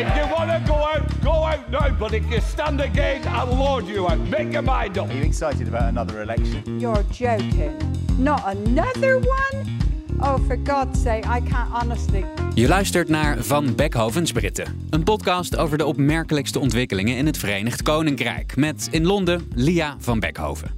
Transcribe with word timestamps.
If 0.00 0.16
you 0.16 0.26
want 0.32 0.50
to 0.50 0.62
go 0.66 0.74
out, 0.74 1.22
go 1.22 1.32
out 1.32 1.70
now. 1.70 1.90
But 1.98 2.12
if 2.14 2.30
you 2.30 2.40
stand 2.40 2.80
again, 2.80 3.22
I'll 3.26 3.56
lord 3.56 3.86
you 3.86 4.08
out. 4.08 4.18
Make 4.18 4.52
your 4.52 4.62
mind 4.62 4.98
up. 4.98 5.08
Are 5.08 5.14
you 5.14 5.24
excited 5.24 5.68
about 5.68 5.88
another 5.88 6.22
election? 6.22 6.80
You're 6.80 7.04
joking. 7.10 7.76
Not 8.18 8.42
another 8.46 9.18
one? 9.18 9.78
Oh, 10.20 10.38
for 10.46 10.56
God's 10.56 11.02
sake, 11.02 11.24
I 11.26 11.40
can't 11.40 11.72
honestly. 11.72 12.24
Je 12.54 12.68
luistert 12.68 13.08
naar 13.08 13.44
Van 13.44 13.74
Beckhovens 13.74 14.32
Britten. 14.32 14.86
Een 14.90 15.02
podcast 15.02 15.56
over 15.56 15.78
de 15.78 15.86
opmerkelijkste 15.86 16.58
ontwikkelingen 16.58 17.16
in 17.16 17.26
het 17.26 17.38
Verenigd 17.38 17.82
Koninkrijk. 17.82 18.56
Met 18.56 18.88
in 18.90 19.06
Londen 19.06 19.48
Lia 19.54 19.96
van 19.98 20.20
Beckhoven. 20.20 20.70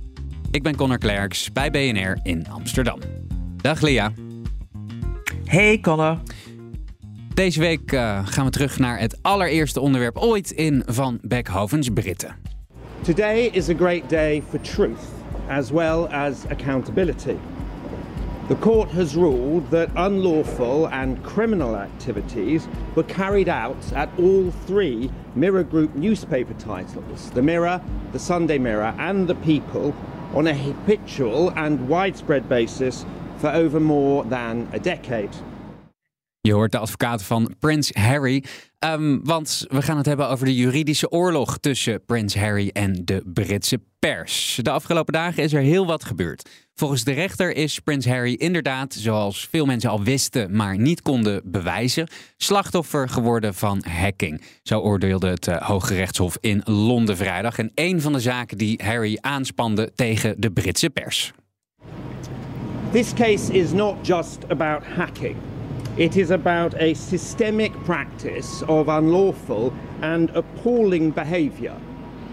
Ik 0.51 0.63
ben 0.63 0.77
Connor 0.77 0.99
Klerks 0.99 1.53
bij 1.53 1.71
BNR 1.71 2.19
in 2.23 2.47
Amsterdam. 2.51 2.99
Dag 3.57 3.81
Lia. 3.81 4.13
Hey 5.45 5.81
Connor. 5.81 6.19
Deze 7.41 7.61
week 7.61 7.93
uh, 7.93 8.21
gaan 8.25 8.45
we 8.45 8.51
terug 8.51 8.79
naar 8.79 8.99
het 8.99 9.19
allereerste 9.23 9.81
onderwerp 9.81 10.17
ooit 10.17 10.51
in 10.51 10.83
Van 10.87 11.19
Beckhovens 11.23 11.89
Britten. 11.89 12.37
Today 13.03 13.45
is 13.53 13.69
a 13.69 13.75
great 13.75 14.09
day 14.09 14.43
for 14.49 14.61
truth 14.61 15.01
as 15.49 15.71
well 15.71 16.07
as 16.07 16.45
accountability. 16.51 17.37
The 18.49 18.59
court 18.59 18.91
has 18.91 19.15
ruled 19.15 19.71
that 19.71 19.89
unlawful 19.95 20.89
and 20.89 21.23
criminal 21.23 21.77
activities 21.77 22.63
were 22.95 23.15
carried 23.15 23.49
out 23.49 23.93
at 23.95 24.09
all 24.19 24.53
three 24.67 25.11
Mirror 25.35 25.65
Group 25.65 25.95
newspaper 25.95 26.55
titles 26.55 27.31
the 27.31 27.43
Mirror, 27.43 27.81
the 28.13 28.19
Sunday 28.19 28.59
Mirror, 28.59 28.95
and 28.99 29.27
the 29.27 29.35
People 29.35 29.95
on 30.35 30.47
a 30.47 30.55
habitual 30.55 31.53
and 31.57 31.89
widespread 31.89 32.49
basis 32.49 33.07
for 33.37 33.51
over 33.51 33.81
more 33.81 34.25
than 34.25 34.69
a 34.73 34.79
decade. 34.79 35.31
Je 36.43 36.53
hoort 36.53 36.73
de 36.73 36.79
advocaat 36.79 37.23
van 37.23 37.55
Prins 37.59 37.91
Harry. 37.93 38.45
Um, 38.79 39.21
want 39.25 39.67
we 39.69 39.83
gaan 39.83 39.97
het 39.97 40.07
hebben 40.07 40.29
over 40.29 40.47
de 40.47 40.55
juridische 40.55 41.11
oorlog 41.11 41.59
tussen 41.59 42.05
Prins 42.05 42.35
Harry 42.35 42.71
en 42.73 43.05
de 43.05 43.23
Britse 43.27 43.81
pers. 43.99 44.59
De 44.63 44.71
afgelopen 44.71 45.13
dagen 45.13 45.43
is 45.43 45.53
er 45.53 45.61
heel 45.61 45.87
wat 45.87 46.05
gebeurd. 46.05 46.49
Volgens 46.75 47.05
de 47.05 47.13
rechter 47.13 47.57
is 47.57 47.79
Prins 47.79 48.07
Harry 48.07 48.33
inderdaad, 48.33 48.95
zoals 48.95 49.49
veel 49.51 49.67
mensen 49.67 49.91
al 49.91 50.03
wisten, 50.03 50.57
maar 50.57 50.79
niet 50.79 51.03
konden 51.03 51.43
bewijzen, 51.45 52.09
slachtoffer 52.37 53.09
geworden 53.09 53.55
van 53.55 53.85
hacking. 53.89 54.43
Zo 54.63 54.81
oordeelde 54.81 55.29
het 55.29 55.47
uh, 55.47 55.63
Hoge 55.63 55.95
Rechtshof 55.95 56.37
in 56.41 56.63
Londen 56.65 57.17
vrijdag. 57.17 57.59
En 57.59 57.73
een 57.75 58.01
van 58.01 58.13
de 58.13 58.21
zaken 58.21 58.59
die 58.59 58.81
Harry 58.85 59.19
aanspande 59.21 59.93
tegen 59.95 60.41
de 60.41 60.51
Britse 60.51 60.91
pers. 60.91 61.33
This 62.93 63.13
case 63.15 63.53
is 63.53 63.73
not 63.73 64.07
just 64.07 64.39
about 64.49 64.85
hacking. 64.85 65.37
It 65.97 66.17
is 66.17 66.31
about 66.31 66.81
a 66.81 66.95
systemic 66.95 67.73
practice 67.85 68.63
of 68.69 68.89
unlawful 68.89 69.75
and 70.03 70.31
appalling 70.31 71.11
behaviour, 71.11 71.77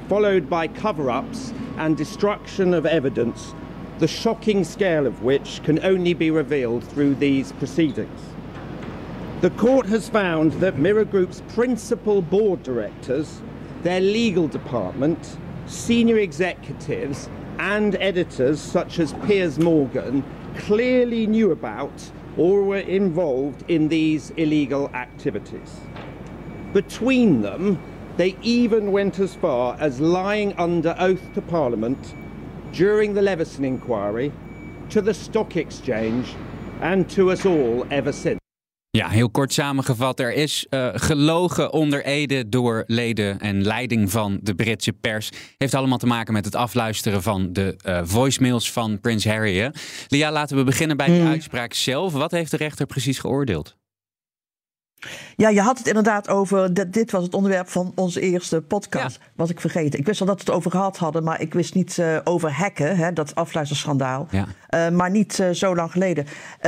followed 0.08 0.47
by 0.47 0.67
cover 0.67 1.09
ups 1.09 1.53
and 1.78 1.97
destruction 1.97 2.75
of 2.75 2.85
evidence, 2.85 3.56
the 3.97 4.07
shocking 4.07 4.63
scale 4.63 5.07
of 5.07 5.23
which 5.23 5.62
can 5.63 5.84
only 5.84 6.13
be 6.13 6.29
revealed 6.29 6.84
through 6.84 7.16
these 7.16 7.51
proceedings. 7.53 8.22
The 9.41 9.50
court 9.50 9.88
has 9.88 10.07
found 10.07 10.53
that 10.53 10.78
Mirror 10.78 11.06
Group's 11.06 11.41
principal 11.50 12.22
board 12.22 12.62
directors, 12.62 13.41
their 13.81 14.00
legal 14.00 14.47
department, 14.47 15.38
senior 15.66 16.19
executives, 16.19 17.28
and 17.57 17.95
editors 17.95 18.62
such 18.62 19.00
as 19.00 19.13
Piers 19.25 19.57
Morgan 19.57 20.24
clearly 20.57 21.25
knew 21.25 21.51
about 21.51 22.12
or 22.38 22.64
were 22.64 22.78
involved 22.78 23.64
in 23.70 23.88
these 23.88 24.31
illegal 24.31 24.90
activities. 24.94 25.80
Between 26.74 27.42
them, 27.42 27.80
they 28.18 28.36
even 28.42 28.92
went 28.92 29.20
as 29.20 29.36
far 29.36 29.75
as 29.80 30.00
lying 30.00 30.53
under 30.53 30.96
oath 31.00 31.34
to 31.34 31.42
Parliament 31.42 32.14
during 32.74 33.14
the 33.14 33.22
Leveson 33.22 33.66
inquiry, 33.66 34.31
to 34.90 35.02
the 35.02 35.14
stock 35.14 35.56
exchange, 35.56 36.36
and 36.81 37.09
to 37.09 37.31
us 37.31 37.46
all 37.46 37.88
ever 37.92 38.12
since. 38.12 38.40
Ja, 38.97 39.09
heel 39.09 39.30
kort 39.30 39.53
samengevat. 39.53 40.19
Er 40.19 40.34
is 40.34 40.66
uh, 40.69 40.90
gelogen 40.94 41.74
onder 41.74 42.06
Ede 42.06 42.50
door 42.50 42.84
leden 42.88 43.40
en 43.40 43.63
leiding 43.63 44.12
van 44.12 44.40
de 44.41 44.56
Britse 44.56 44.94
pers. 44.94 45.30
Heeft 45.58 45.74
allemaal 45.74 45.97
te 45.97 46.06
maken 46.06 46.34
met 46.34 46.46
het 46.46 46.56
afluisteren 46.56 47.22
van 47.22 47.53
de 47.53 47.75
uh, 47.86 48.00
voicemails 48.03 48.72
van 48.72 49.00
Prins 49.00 49.25
Harry. 49.25 49.57
Hè? 49.57 49.69
Lia, 50.07 50.31
laten 50.31 50.57
we 50.57 50.63
beginnen 50.63 50.97
bij 50.97 51.06
de 51.06 51.12
mm. 51.12 51.28
uitspraak 51.28 51.74
zelf. 51.74 52.13
Wat 52.13 52.31
heeft 52.31 52.52
de 52.52 52.57
rechter 52.57 52.86
precies 52.86 53.19
geoordeeld? 53.19 53.75
Ja, 55.35 55.50
je 55.50 55.62
had 55.62 55.78
het 55.78 55.88
inderdaad 55.88 56.30
over. 56.30 56.74
Dat, 56.74 56.94
dit 56.94 57.12
was 57.12 57.24
het 57.24 57.34
onderwerp 57.34 57.69
van 57.69 57.91
onze 57.96 58.22
eerste 58.22 58.62
podcast. 58.62 59.19
Ja. 59.22 59.28
Was 59.35 59.50
ik 59.50 59.62
vergeten. 59.62 60.00
Ik 60.00 60.06
wist 60.06 60.22
al 60.22 60.28
dat 60.28 60.35
we 60.35 60.44
het 60.46 60.53
over 60.56 60.72
gehad 60.72 60.97
hadden, 60.97 61.24
maar 61.24 61.41
ik 61.41 61.53
wist 61.53 61.74
niet 61.74 61.97
uh, 61.97 62.18
over 62.24 62.52
hacken, 62.52 62.97
hè, 62.97 63.13
dat 63.13 63.36
afluisterschandaal. 63.36 64.28
Ja. 64.31 64.46
Uh, 64.69 64.96
maar 64.96 65.09
niet 65.12 65.40
uh, 65.40 65.50
zo 65.50 65.75
lang 65.75 65.91
geleden. 65.91 66.25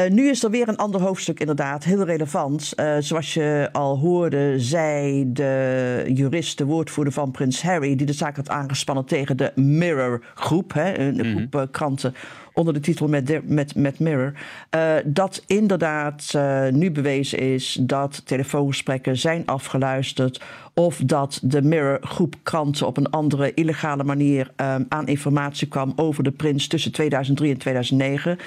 nu 0.10 0.30
is 0.30 0.44
er 0.44 0.50
weer 0.50 0.68
een 0.68 0.78
ander 0.78 1.02
hoofdstuk, 1.02 1.40
inderdaad, 1.40 1.84
heel 1.84 2.04
relevant. 2.04 2.74
zoals 3.00 3.34
je 3.34 3.70
al 3.72 3.98
hoorde, 3.98 4.60
zei 4.60 5.32
de 5.32 6.04
jurist, 6.14 6.58
de 6.58 6.66
woordvoerder 6.66 7.14
van 7.14 7.32
Prins 7.32 7.62
Harry, 7.62 7.96
die 7.96 8.06
de 8.06 8.14
zaak 8.14 8.36
had 8.36 8.50
aangespannen 8.50 9.06
tegen 9.06 9.38
de 9.38 9.52
Mirror 9.56 10.24
Groep, 10.36 10.74
hè, 10.74 10.98
een 10.98 11.14
mm 11.14 11.20
-hmm. 11.20 11.48
groep 11.50 11.68
kranten 11.72 12.16
onder 12.54 12.74
de 12.74 12.80
titel 12.80 13.08
met, 13.08 13.28
de, 13.28 13.42
met, 13.44 13.76
met 13.76 14.00
Mirror. 14.00 14.34
Uh, 14.76 14.94
dat 15.06 15.44
inderdaad 15.48 16.34
uh, 16.36 16.68
nu 16.68 16.92
bewezen 16.92 17.40
is 17.40 17.78
dat 17.82 18.22
telefoongesprekken 18.26 19.18
zijn 19.18 19.46
afgeluisterd. 19.46 20.42
Of 20.74 21.02
dat 21.06 21.40
de 21.44 21.62
Mirror 21.62 21.98
groep 22.02 22.36
kranten 22.44 22.88
op 22.88 22.98
een 22.98 23.10
andere 23.10 23.54
illegale 23.54 24.04
manier 24.04 24.52
um, 24.56 24.86
aan 24.90 25.08
informatie 25.08 25.68
kwam 25.68 25.94
over 25.96 26.24
de 26.24 26.32
prins 26.32 26.68
tussen 26.68 26.92
2003 26.92 27.52
en 27.52 27.58
2009. 27.58 28.38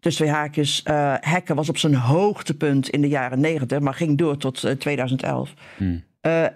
Dus 0.00 0.14
twee 0.14 0.28
haakjes, 0.28 0.84
uh, 0.90 1.14
hacken 1.20 1.56
was 1.56 1.68
op 1.68 1.78
zijn 1.78 1.94
hoogtepunt 1.94 2.88
in 2.88 3.00
de 3.00 3.08
jaren 3.08 3.40
90, 3.40 3.80
maar 3.80 3.94
ging 3.94 4.18
door 4.18 4.36
tot 4.36 4.66
2011. 4.78 5.54
Hmm. 5.76 6.02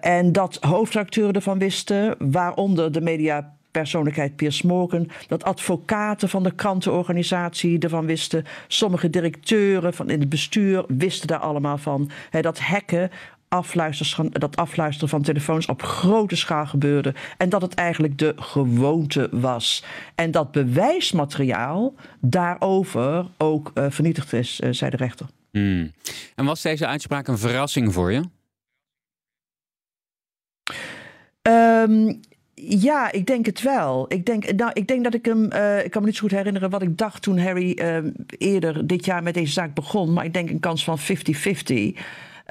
en 0.01 0.31
dat 0.31 0.57
hoofdacteuren 0.61 1.33
ervan 1.33 1.59
wisten, 1.59 2.15
waaronder 2.19 2.91
de 2.91 3.01
media 3.01 3.57
persoonlijkheid 3.71 4.35
Piers 4.35 4.61
Morgan, 4.61 5.09
dat 5.27 5.43
advocaten 5.43 6.29
van 6.29 6.43
de 6.43 6.51
krantenorganisatie 6.51 7.79
ervan 7.79 8.05
wisten, 8.05 8.45
sommige 8.67 9.09
directeuren 9.09 9.93
van 9.93 10.09
in 10.09 10.19
het 10.19 10.29
bestuur 10.29 10.83
wisten 10.87 11.27
daar 11.27 11.39
allemaal 11.39 11.77
van. 11.77 12.09
He, 12.29 12.41
dat 12.41 12.59
hacken 12.59 13.11
dat 14.31 14.55
afluisteren 14.55 15.09
van 15.09 15.21
telefoons 15.21 15.65
op 15.65 15.81
grote 15.81 16.35
schaal 16.35 16.65
gebeurde. 16.65 17.13
En 17.37 17.49
dat 17.49 17.61
het 17.61 17.73
eigenlijk 17.73 18.17
de 18.17 18.33
gewoonte 18.35 19.29
was. 19.31 19.83
En 20.15 20.31
dat 20.31 20.51
bewijsmateriaal 20.51 21.93
daarover 22.19 23.25
ook 23.37 23.71
uh, 23.73 23.85
vernietigd 23.89 24.33
is, 24.33 24.59
uh, 24.59 24.69
zei 24.71 24.89
de 24.91 24.97
rechter. 24.97 25.25
Hmm. 25.51 25.91
En 26.35 26.45
was 26.45 26.61
deze 26.61 26.87
uitspraak 26.87 27.27
een 27.27 27.37
verrassing 27.37 27.93
voor 27.93 28.11
je? 28.11 28.23
Um, 31.41 32.19
ja, 32.67 33.11
ik 33.11 33.25
denk 33.25 33.45
het 33.45 33.61
wel. 33.61 34.05
Ik 34.07 34.25
denk, 34.25 34.51
nou, 34.51 34.71
ik 34.73 34.87
denk 34.87 35.03
dat 35.03 35.13
ik 35.13 35.25
hem. 35.25 35.53
Uh, 35.53 35.83
ik 35.83 35.91
kan 35.91 36.01
me 36.01 36.07
niet 36.07 36.15
zo 36.15 36.21
goed 36.21 36.31
herinneren 36.31 36.69
wat 36.69 36.81
ik 36.81 36.97
dacht 36.97 37.21
toen 37.21 37.39
Harry 37.39 37.79
uh, 37.81 37.97
eerder 38.27 38.87
dit 38.87 39.05
jaar 39.05 39.23
met 39.23 39.33
deze 39.33 39.53
zaak 39.53 39.73
begon. 39.73 40.13
Maar 40.13 40.25
ik 40.25 40.33
denk 40.33 40.49
een 40.49 40.59
kans 40.59 40.83
van 40.83 40.99
50-50. 40.99 41.03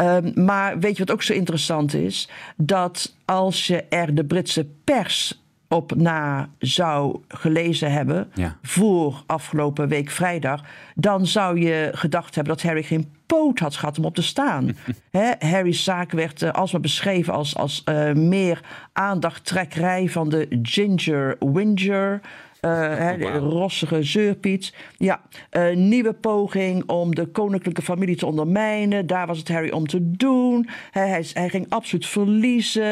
Um, 0.00 0.32
maar 0.34 0.78
weet 0.78 0.96
je 0.96 1.04
wat 1.04 1.10
ook 1.10 1.22
zo 1.22 1.32
interessant 1.32 1.94
is? 1.94 2.28
Dat 2.56 3.14
als 3.24 3.66
je 3.66 3.84
er 3.88 4.14
de 4.14 4.24
Britse 4.24 4.66
pers 4.84 5.42
op 5.68 5.94
na 5.94 6.48
zou 6.58 7.20
gelezen 7.28 7.92
hebben 7.92 8.30
ja. 8.34 8.56
voor 8.62 9.22
afgelopen 9.26 9.88
week 9.88 10.10
vrijdag, 10.10 10.64
dan 10.94 11.26
zou 11.26 11.60
je 11.60 11.90
gedacht 11.92 12.34
hebben 12.34 12.54
dat 12.54 12.62
Harry 12.62 12.82
geen 12.82 13.12
poot 13.26 13.58
had 13.58 13.76
gehad 13.76 13.98
om 13.98 14.04
op 14.04 14.14
te 14.14 14.22
staan. 14.22 14.76
He, 15.10 15.32
Harry's 15.38 15.84
zaak 15.84 16.12
werd 16.12 16.42
uh, 16.42 16.50
alsmaar 16.50 16.80
beschreven 16.80 17.32
als, 17.32 17.56
als 17.56 17.82
uh, 17.88 18.12
meer 18.12 18.60
aandachttrekkerij 18.92 20.08
van 20.08 20.28
de 20.28 20.58
Ginger 20.62 21.36
Winger. 21.38 22.20
Uh, 22.60 23.12
de 23.18 23.38
rossige 23.38 24.02
zeurpiet. 24.02 24.74
Ja, 24.96 25.20
uh, 25.52 25.76
nieuwe 25.76 26.12
poging 26.12 26.88
om 26.88 27.14
de 27.14 27.26
koninklijke 27.26 27.82
familie 27.82 28.16
te 28.16 28.26
ondermijnen. 28.26 29.06
Daar 29.06 29.26
was 29.26 29.38
het 29.38 29.48
Harry 29.48 29.70
om 29.70 29.86
te 29.86 30.10
doen. 30.10 30.68
Hij, 30.90 31.08
hij, 31.08 31.26
hij 31.32 31.48
ging 31.48 31.66
absoluut 31.68 32.06
verliezen. 32.06 32.84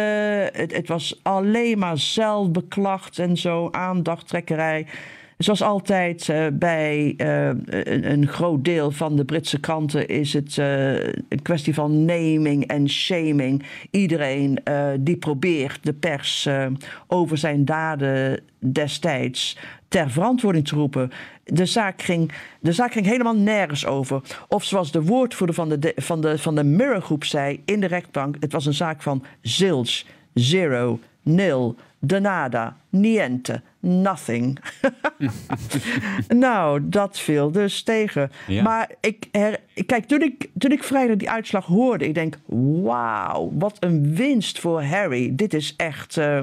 Het, 0.52 0.72
het, 0.72 0.88
was 0.88 1.20
alleen 1.22 1.78
maar 1.78 1.98
zelfbeklacht 1.98 3.18
en 3.18 3.36
zo, 3.36 3.68
aandachttrekkerij. 3.70 4.86
Zoals 5.38 5.62
altijd 5.62 6.29
uh, 6.29 6.47
bij 6.53 7.15
uh, 7.17 7.50
een, 7.85 8.27
groot 8.27 8.65
deel 8.65 8.91
van 8.91 9.17
de 9.17 9.25
Britse 9.25 9.61
kranten 9.61 10.09
is 10.09 10.33
het 10.33 10.56
uh, 10.56 10.93
een 11.05 11.43
kwestie 11.43 11.75
van 11.75 12.05
naming 12.05 12.67
en 12.67 12.88
shaming. 12.88 13.62
Iedereen 13.91 14.59
die 15.00 15.17
probeert 15.17 15.79
de 15.83 15.93
pers 15.93 16.49
over 17.06 17.38
zijn 17.38 17.65
daden 17.65 18.41
destijds 18.59 19.59
ter 19.88 20.11
verantwoording 20.11 20.69
te 20.69 20.75
roepen. 20.75 21.11
De 21.44 21.67
zaak 21.67 22.03
ging, 22.03 22.33
de 22.61 22.73
zaak 22.73 22.93
ging 22.93 23.06
helemaal 23.06 23.37
nergens 23.37 23.87
over. 23.87 24.23
Of 24.49 24.65
zoals 24.65 24.93
de 24.93 25.03
woordvoerder 25.03 25.55
van 25.55 25.69
de, 25.69 25.93
van 25.97 26.21
de, 26.21 26.38
van 26.38 26.55
de 26.55 26.65
Mirror 26.65 27.03
Groep 27.03 27.25
zei 27.25 27.62
in 27.65 27.81
de 27.81 27.87
rechtbank: 27.87 28.37
het 28.41 28.53
was 28.53 28.67
een 28.67 28.75
zaak 28.75 29.03
van 29.03 29.25
zilch, 29.41 30.05
zero, 30.35 30.99
nil, 31.23 31.77
de 31.99 32.21
nada, 32.21 32.77
niente, 32.88 33.62
nothing. 33.87 34.59
nou, 36.29 36.88
dat 36.88 37.19
viel 37.19 37.50
dus 37.50 37.83
tegen. 37.83 38.31
Maar 38.62 38.91
ik, 39.00 39.29
her, 39.31 39.61
kijk, 39.87 40.05
toen 40.05 40.23
ik, 40.23 40.50
toen 40.59 40.73
ik 40.73 40.85
vrijdag 40.85 41.17
die 41.17 41.31
uitslag 41.31 41.67
hoorde, 41.67 42.06
ik 42.06 42.15
denk, 42.15 42.38
wauw, 42.83 43.53
wat 43.55 43.77
een 43.81 44.15
winst 44.15 44.61
voor 44.61 44.83
Harry. 44.83 45.35
Dit 45.35 45.55
is 45.55 45.75
echt, 45.77 46.17
uh, 46.17 46.41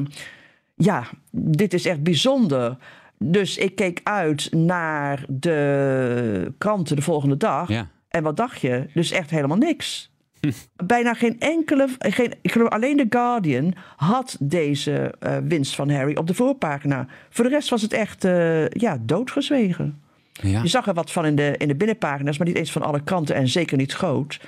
ja, 0.76 1.04
dit 1.32 1.74
is 1.74 1.86
echt 1.86 2.04
bijzonder. 2.04 2.78
Dus 3.18 3.58
ik 3.58 3.76
keek 3.76 4.00
uit 4.04 4.52
naar 4.52 5.26
de 5.28 6.54
kranten 6.58 6.96
de 6.96 7.02
volgende 7.02 7.38
dag. 7.38 7.70
Ja. 7.70 7.88
En 8.08 8.24
wat 8.24 8.38
dacht 8.38 8.62
je? 8.62 8.86
Dus 8.94 9.12
echt 9.12 9.30
helemaal 9.30 9.58
niks. 9.58 10.13
Bijna 10.86 11.14
geen 11.14 11.40
enkele, 11.40 11.88
geen, 11.98 12.34
ik 12.42 12.52
geloof 12.52 12.70
alleen 12.70 12.98
The 12.98 13.06
Guardian 13.10 13.74
had 13.96 14.38
deze 14.40 15.14
uh, 15.20 15.38
winst 15.44 15.76
van 15.76 15.90
Harry 15.90 16.16
op 16.16 16.28
de 16.28 16.34
voorpagina. 16.34 17.08
Voor 17.30 17.44
de 17.44 17.50
rest 17.50 17.70
was 17.70 17.82
het 17.82 17.94
echt 17.94 18.26
uh, 18.26 18.68
ja, 18.68 18.98
doodgezwegen. 19.02 20.02
Ja. 20.32 20.62
Je 20.62 20.68
zag 20.68 20.88
er 20.88 20.94
wat 20.94 21.12
van 21.12 21.26
in 21.26 21.36
de, 21.36 21.56
in 21.58 21.68
de 21.68 21.76
binnenpagina's, 21.76 22.38
maar 22.38 22.48
niet 22.48 22.58
eens 22.58 22.72
van 22.72 22.82
alle 22.82 23.04
kranten 23.04 23.36
en 23.36 23.48
zeker 23.48 23.78
niet 23.78 23.94
groot. 23.94 24.40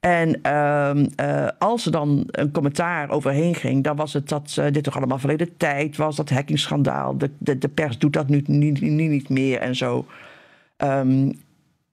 En 0.00 0.40
uh, 0.46 0.90
uh, 1.20 1.48
als 1.58 1.86
er 1.86 1.92
dan 1.92 2.24
een 2.30 2.50
commentaar 2.50 3.10
overheen 3.10 3.54
ging, 3.54 3.84
dan 3.84 3.96
was 3.96 4.12
het 4.12 4.28
dat 4.28 4.56
uh, 4.58 4.66
dit 4.70 4.82
toch 4.82 4.96
allemaal 4.96 5.18
verleden 5.18 5.56
tijd 5.56 5.96
was, 5.96 6.16
dat 6.16 6.30
hackingschandaal. 6.30 7.18
De, 7.18 7.30
de, 7.38 7.58
de 7.58 7.68
pers 7.68 7.98
doet 7.98 8.12
dat 8.12 8.28
nu 8.28 8.42
niet, 8.46 9.28
meer 9.28 9.58
en 9.58 9.76
zo. 9.76 10.06
Um, 10.76 11.32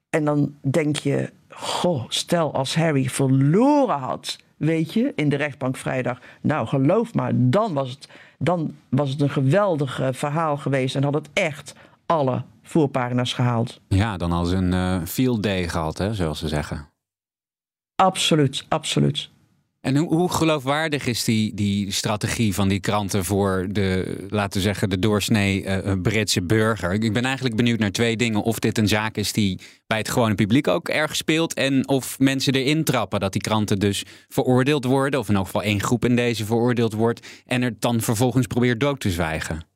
en 0.10 0.26
dan 0.26 0.56
denk 0.62 0.96
je, 0.96 1.30
goh, 1.52 2.06
stel 2.08 2.54
als 2.54 2.76
Harry 2.76 3.10
verloren 3.10 4.00
had, 4.00 4.38
weet 4.58 4.94
je, 4.94 5.14
in 5.16 5.30
de 5.30 5.36
rechtbank 5.36 5.78
vrijdag. 5.78 6.20
Nou, 6.42 6.68
geloof 6.68 7.14
maar, 7.14 7.32
dan 7.36 7.74
was 7.74 7.90
het, 7.90 8.10
dan 8.38 8.76
was 8.90 9.10
het 9.10 9.22
een 9.22 9.30
geweldig 9.30 10.02
verhaal 10.12 10.58
geweest 10.58 10.96
en 10.96 11.04
had 11.04 11.14
het 11.14 11.30
echt 11.34 11.76
alle 12.06 12.44
voorpagina's 12.64 13.34
gehaald. 13.34 13.80
Ja, 13.88 14.18
dan 14.18 14.32
als 14.32 14.52
een 14.52 14.72
uh, 14.74 15.02
field 15.06 15.44
day 15.44 15.68
gehad, 15.68 15.98
hè, 15.98 16.14
zoals 16.14 16.40
ze 16.40 16.48
zeggen. 16.48 16.88
Absoluut, 17.96 18.66
absoluut. 18.68 19.30
En 19.82 19.98
hoe, 19.98 20.32
geloofwaardig 20.32 21.06
is 21.06 21.24
die, 21.24 21.54
die 21.54 21.92
strategie 21.92 22.54
van 22.54 22.68
die 22.68 22.80
kranten 22.80 23.26
voor 23.26 23.68
de, 23.70 24.16
laten 24.30 24.62
zeggen, 24.62 24.90
de 24.90 25.00
doorsnee 25.00 25.64
uh, 25.64 25.94
Britse 26.02 26.44
burger? 26.44 26.94
Ik 26.94 27.14
ben 27.14 27.26
eigenlijk 27.26 27.56
benieuwd 27.56 27.80
naar 27.80 27.92
twee 27.92 28.18
dingen. 28.18 28.42
Of 28.42 28.60
dit 28.60 28.78
een 28.78 28.88
zaak 28.88 29.18
is 29.18 29.32
die 29.32 29.60
bij 29.88 29.98
het 29.98 30.10
gewone 30.10 30.36
publiek 30.36 30.68
ook 30.68 30.90
erg 30.90 31.16
speelt. 31.16 31.54
En 31.54 31.88
of 31.88 32.20
mensen 32.20 32.54
erin 32.54 32.84
trappen 32.84 33.20
dat 33.20 33.32
die 33.34 33.42
kranten 33.42 33.80
dus 33.80 34.04
veroordeeld 34.28 34.86
worden. 34.86 35.20
Of 35.20 35.30
in 35.30 35.36
elk 35.36 35.46
geval 35.46 35.64
één 35.64 35.82
groep 35.82 36.06
in 36.06 36.16
deze 36.16 36.46
veroordeeld 36.46 36.94
wordt. 36.94 37.28
En 37.46 37.62
er 37.62 37.76
dan 37.80 38.02
vervolgens 38.02 38.48
probeert 38.48 38.80
dood 38.80 39.00
te 39.00 39.10
zwijgen. 39.10 39.71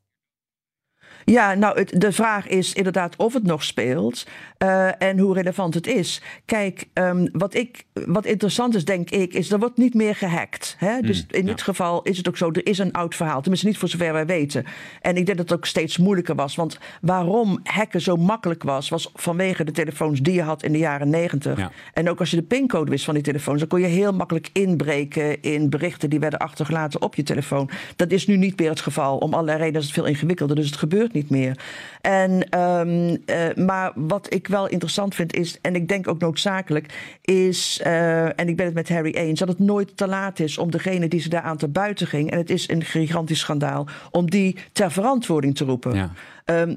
Ja, 1.25 1.53
nou, 1.53 1.79
het, 1.79 2.01
de 2.01 2.11
vraag 2.11 2.47
is 2.47 2.73
inderdaad 2.73 3.15
of 3.15 3.33
het 3.33 3.43
nog 3.43 3.63
speelt 3.63 4.25
uh, 4.59 5.01
en 5.01 5.19
hoe 5.19 5.33
relevant 5.33 5.73
het 5.73 5.87
is. 5.87 6.21
Kijk, 6.45 6.85
um, 6.93 7.29
wat, 7.31 7.53
ik, 7.53 7.83
wat 7.93 8.25
interessant 8.25 8.75
is, 8.75 8.85
denk 8.85 9.09
ik, 9.09 9.33
is 9.33 9.51
er 9.51 9.59
wordt 9.59 9.77
niet 9.77 9.93
meer 9.93 10.15
gehackt. 10.15 10.75
Hè? 10.79 10.99
Dus 11.01 11.21
mm, 11.21 11.27
in 11.29 11.45
ja. 11.45 11.51
dit 11.51 11.61
geval 11.61 12.01
is 12.01 12.17
het 12.17 12.27
ook 12.27 12.37
zo, 12.37 12.51
er 12.51 12.67
is 12.67 12.77
een 12.77 12.91
oud 12.91 13.15
verhaal. 13.15 13.41
Tenminste, 13.41 13.67
niet 13.67 13.77
voor 13.77 13.89
zover 13.89 14.13
wij 14.13 14.25
weten. 14.25 14.65
En 15.01 15.17
ik 15.17 15.25
denk 15.25 15.37
dat 15.37 15.49
het 15.49 15.57
ook 15.57 15.65
steeds 15.65 15.97
moeilijker 15.97 16.35
was. 16.35 16.55
Want 16.55 16.79
waarom 17.01 17.59
hacken 17.63 18.01
zo 18.01 18.15
makkelijk 18.15 18.63
was, 18.63 18.89
was 18.89 19.11
vanwege 19.13 19.63
de 19.63 19.71
telefoons 19.71 20.19
die 20.19 20.33
je 20.33 20.41
had 20.41 20.63
in 20.63 20.71
de 20.71 20.77
jaren 20.77 21.09
negentig. 21.09 21.57
Ja. 21.57 21.71
En 21.93 22.09
ook 22.09 22.19
als 22.19 22.29
je 22.29 22.37
de 22.37 22.43
pincode 22.43 22.91
wist 22.91 23.05
van 23.05 23.13
die 23.13 23.23
telefoons, 23.23 23.59
dan 23.59 23.67
kon 23.67 23.79
je 23.79 23.87
heel 23.87 24.13
makkelijk 24.13 24.49
inbreken 24.53 25.41
in 25.41 25.69
berichten 25.69 26.09
die 26.09 26.19
werden 26.19 26.39
achtergelaten 26.39 27.01
op 27.01 27.15
je 27.15 27.23
telefoon. 27.23 27.69
Dat 27.95 28.11
is 28.11 28.27
nu 28.27 28.37
niet 28.37 28.59
meer 28.59 28.69
het 28.69 28.81
geval. 28.81 29.17
Om 29.17 29.33
allerlei 29.33 29.57
redenen 29.57 29.79
is 29.79 29.85
het 29.85 29.95
veel 29.95 30.05
ingewikkelder, 30.05 30.55
dus 30.55 30.65
het 30.65 30.77
gebeurt 30.77 31.13
niet 31.15 31.29
meer. 31.29 31.59
En, 32.01 32.59
um, 32.59 33.09
uh, 33.09 33.65
maar 33.65 33.91
wat 33.95 34.33
ik 34.33 34.47
wel 34.47 34.67
interessant 34.67 35.15
vind 35.15 35.35
is, 35.35 35.57
en 35.61 35.75
ik 35.75 35.87
denk 35.87 36.07
ook 36.07 36.19
noodzakelijk, 36.19 37.17
is, 37.21 37.81
uh, 37.85 38.39
en 38.39 38.47
ik 38.47 38.57
ben 38.57 38.65
het 38.65 38.75
met 38.75 38.89
Harry 38.89 39.11
eens, 39.11 39.39
dat 39.39 39.47
het 39.47 39.59
nooit 39.59 39.97
te 39.97 40.07
laat 40.07 40.39
is 40.39 40.57
om 40.57 40.71
degene 40.71 41.07
die 41.07 41.19
ze 41.19 41.29
daar 41.29 41.41
aan 41.41 41.57
te 41.57 41.67
buiten 41.67 42.07
ging, 42.07 42.31
en 42.31 42.37
het 42.37 42.49
is 42.49 42.69
een 42.69 42.83
gigantisch 42.83 43.39
schandaal, 43.39 43.87
om 44.11 44.29
die 44.29 44.57
ter 44.71 44.91
verantwoording 44.91 45.55
te 45.55 45.65
roepen. 45.65 45.95
Ja. 45.95 46.11
Um, 46.45 46.75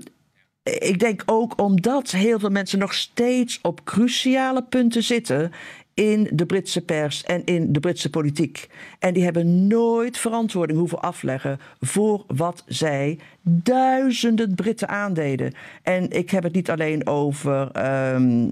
ik 0.62 0.98
denk 0.98 1.22
ook 1.26 1.60
omdat 1.60 2.10
heel 2.10 2.38
veel 2.38 2.50
mensen 2.50 2.78
nog 2.78 2.94
steeds 2.94 3.58
op 3.62 3.84
cruciale 3.84 4.62
punten 4.62 5.02
zitten 5.02 5.52
in 5.94 6.28
de 6.32 6.46
Britse 6.46 6.84
pers 6.84 7.24
en 7.24 7.44
in 7.44 7.72
de 7.72 7.80
Britse 7.80 8.10
politiek. 8.10 8.68
En 8.98 9.14
die 9.14 9.24
hebben 9.24 9.66
nooit 9.66 10.18
verantwoording 10.18 10.78
hoeven 10.78 11.00
afleggen 11.00 11.60
voor 11.80 12.24
wat 12.26 12.64
zij 12.66 13.18
duizenden 13.50 14.54
Britten 14.54 14.88
aandeden. 14.88 15.52
En 15.82 16.10
ik 16.10 16.30
heb 16.30 16.42
het 16.42 16.52
niet 16.52 16.70
alleen 16.70 17.06
over 17.06 17.70
um, 18.14 18.42
uh, 18.42 18.50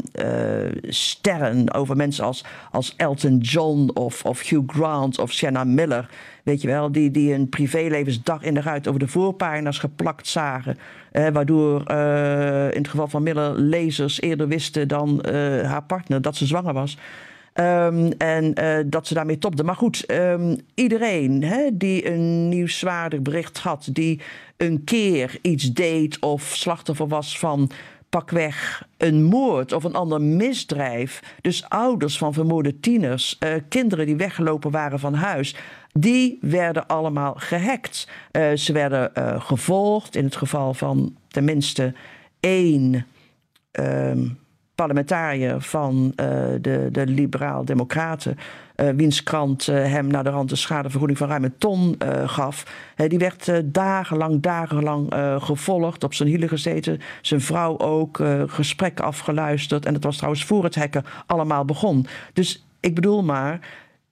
sterren, 0.82 1.74
over 1.74 1.96
mensen 1.96 2.24
als, 2.24 2.44
als 2.70 2.94
Elton 2.96 3.38
John 3.38 3.90
of, 3.94 4.24
of 4.24 4.48
Hugh 4.48 4.74
Grant 4.74 5.18
of 5.18 5.32
Sienna 5.32 5.64
Miller. 5.64 6.08
Weet 6.42 6.62
je 6.62 6.68
wel, 6.68 6.92
die, 6.92 7.10
die 7.10 7.32
hun 7.32 7.48
privélevens 7.48 8.22
dag 8.22 8.42
in 8.42 8.54
de 8.54 8.60
ruit 8.60 8.88
over 8.88 9.00
de 9.00 9.08
voorpagina's 9.08 9.78
geplakt 9.78 10.26
zagen. 10.26 10.78
Eh, 11.12 11.28
waardoor 11.28 11.82
uh, 11.90 12.64
in 12.64 12.78
het 12.78 12.88
geval 12.88 13.08
van 13.08 13.22
Miller 13.22 13.58
lezers 13.58 14.20
eerder 14.20 14.48
wisten 14.48 14.88
dan 14.88 15.26
haar 15.64 15.82
partner 15.82 16.22
dat 16.22 16.36
ze 16.36 16.46
zwanger 16.46 16.72
was. 16.72 16.98
Um, 17.60 18.12
en 18.12 18.60
uh, 18.60 18.78
dat 18.86 19.06
ze 19.06 19.14
daarmee 19.14 19.38
topte. 19.38 19.64
Maar 19.64 19.76
goed, 19.76 20.10
um, 20.10 20.56
iedereen 20.74 21.42
hè, 21.42 21.76
die 21.76 22.10
een 22.10 22.48
nieuwswaardig 22.48 23.20
bericht 23.20 23.58
had, 23.58 23.88
die 23.92 24.20
een 24.56 24.84
keer 24.84 25.38
iets 25.42 25.72
deed 25.72 26.18
of 26.20 26.42
slachtoffer 26.42 27.08
was 27.08 27.38
van 27.38 27.70
pakweg 28.08 28.86
een 28.96 29.24
moord 29.24 29.72
of 29.72 29.84
een 29.84 29.94
ander 29.94 30.20
misdrijf. 30.20 31.20
Dus 31.40 31.68
ouders 31.68 32.18
van 32.18 32.32
vermoorde 32.32 32.80
tieners, 32.80 33.36
uh, 33.40 33.54
kinderen 33.68 34.06
die 34.06 34.16
weggelopen 34.16 34.70
waren 34.70 34.98
van 34.98 35.14
huis. 35.14 35.56
Die 35.92 36.38
werden 36.40 36.86
allemaal 36.86 37.34
gehackt. 37.36 38.08
Uh, 38.32 38.52
ze 38.52 38.72
werden 38.72 39.10
gevolgd 39.42 40.16
in 40.16 40.24
het 40.24 40.36
geval 40.36 40.74
van 40.74 41.16
tenminste 41.28 41.94
één. 42.40 43.06
Um, 43.72 44.38
parlementariër 44.76 45.60
van 45.60 46.12
uh, 46.16 46.26
de, 46.60 46.88
de 46.92 47.06
Liberaal-Democraten, 47.06 48.36
uh, 48.76 48.88
wiens 48.88 49.22
krant 49.22 49.66
uh, 49.66 49.76
hem 49.76 50.06
naar 50.06 50.24
de 50.24 50.30
rand 50.30 50.50
een 50.50 50.56
schadevergoeding 50.56 51.18
van 51.18 51.28
ruim 51.28 51.44
een 51.44 51.58
ton 51.58 51.98
gaf. 52.26 52.66
die 53.08 53.18
werd 53.18 53.62
dagenlang, 53.64 54.40
dagenlang 54.40 55.14
gevolgd, 55.38 56.04
op 56.04 56.14
zijn 56.14 56.28
hielen 56.28 56.48
gezeten. 56.48 57.00
Zijn 57.20 57.40
vrouw 57.40 57.78
ook, 57.78 58.20
gesprekken 58.46 59.04
afgeluisterd. 59.04 59.86
En 59.86 59.92
dat 59.92 60.04
was 60.04 60.16
trouwens 60.16 60.44
voor 60.44 60.64
het 60.64 60.74
hekken 60.74 61.04
allemaal 61.26 61.64
begon. 61.64 62.06
Dus 62.32 62.66
ik 62.80 62.94
bedoel 62.94 63.22
maar 63.22 63.60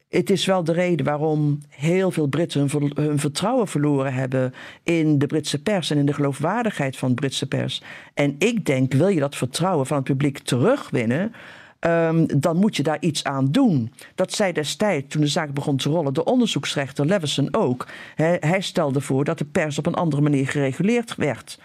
het 0.08 0.30
is 0.30 0.44
wel 0.44 0.64
de 0.64 0.72
reden 0.72 1.06
waarom 1.06 1.60
heel 1.68 2.10
veel 2.10 2.26
Britten 2.26 2.68
hun, 2.94 3.18
vertrouwen 3.18 3.68
verloren 3.68 4.14
hebben 4.14 4.54
in 4.82 5.18
de 5.18 5.26
Britse 5.26 5.62
pers 5.62 5.90
en 5.90 5.98
in 5.98 6.06
de 6.06 6.14
geloofwaardigheid 6.14 6.96
van 6.96 7.08
de 7.08 7.14
Britse 7.14 7.48
pers. 7.48 7.82
En 8.14 8.34
ik 8.38 8.66
denk, 8.66 8.92
wil 8.92 9.08
je 9.08 9.20
dat 9.20 9.36
vertrouwen 9.36 9.86
van 9.86 9.96
het 9.96 10.06
publiek 10.06 10.38
terugwinnen? 10.38 11.32
Um, 11.80 12.40
dan 12.40 12.56
moet 12.56 12.76
je 12.76 12.82
daar 12.82 13.00
iets 13.00 13.24
aan 13.24 13.50
doen. 13.50 13.92
Dat 14.14 14.32
zei 14.32 14.52
destijds, 14.52 15.06
toen 15.08 15.20
de 15.20 15.26
zaak 15.26 15.52
begon 15.52 15.76
te 15.76 15.88
rollen, 15.88 16.14
de 16.14 16.24
onderzoeksrechter 16.24 17.06
Leveson 17.06 17.48
ook. 17.54 17.86
Hij 18.16 18.60
stelde 18.60 19.00
voor 19.00 19.24
dat 19.24 19.38
de 19.38 19.44
pers 19.44 19.78
op 19.78 19.86
een 19.86 19.94
andere 19.94 20.22
manier 20.22 20.48
gereguleerd 20.48 21.14
werd. 21.14 21.60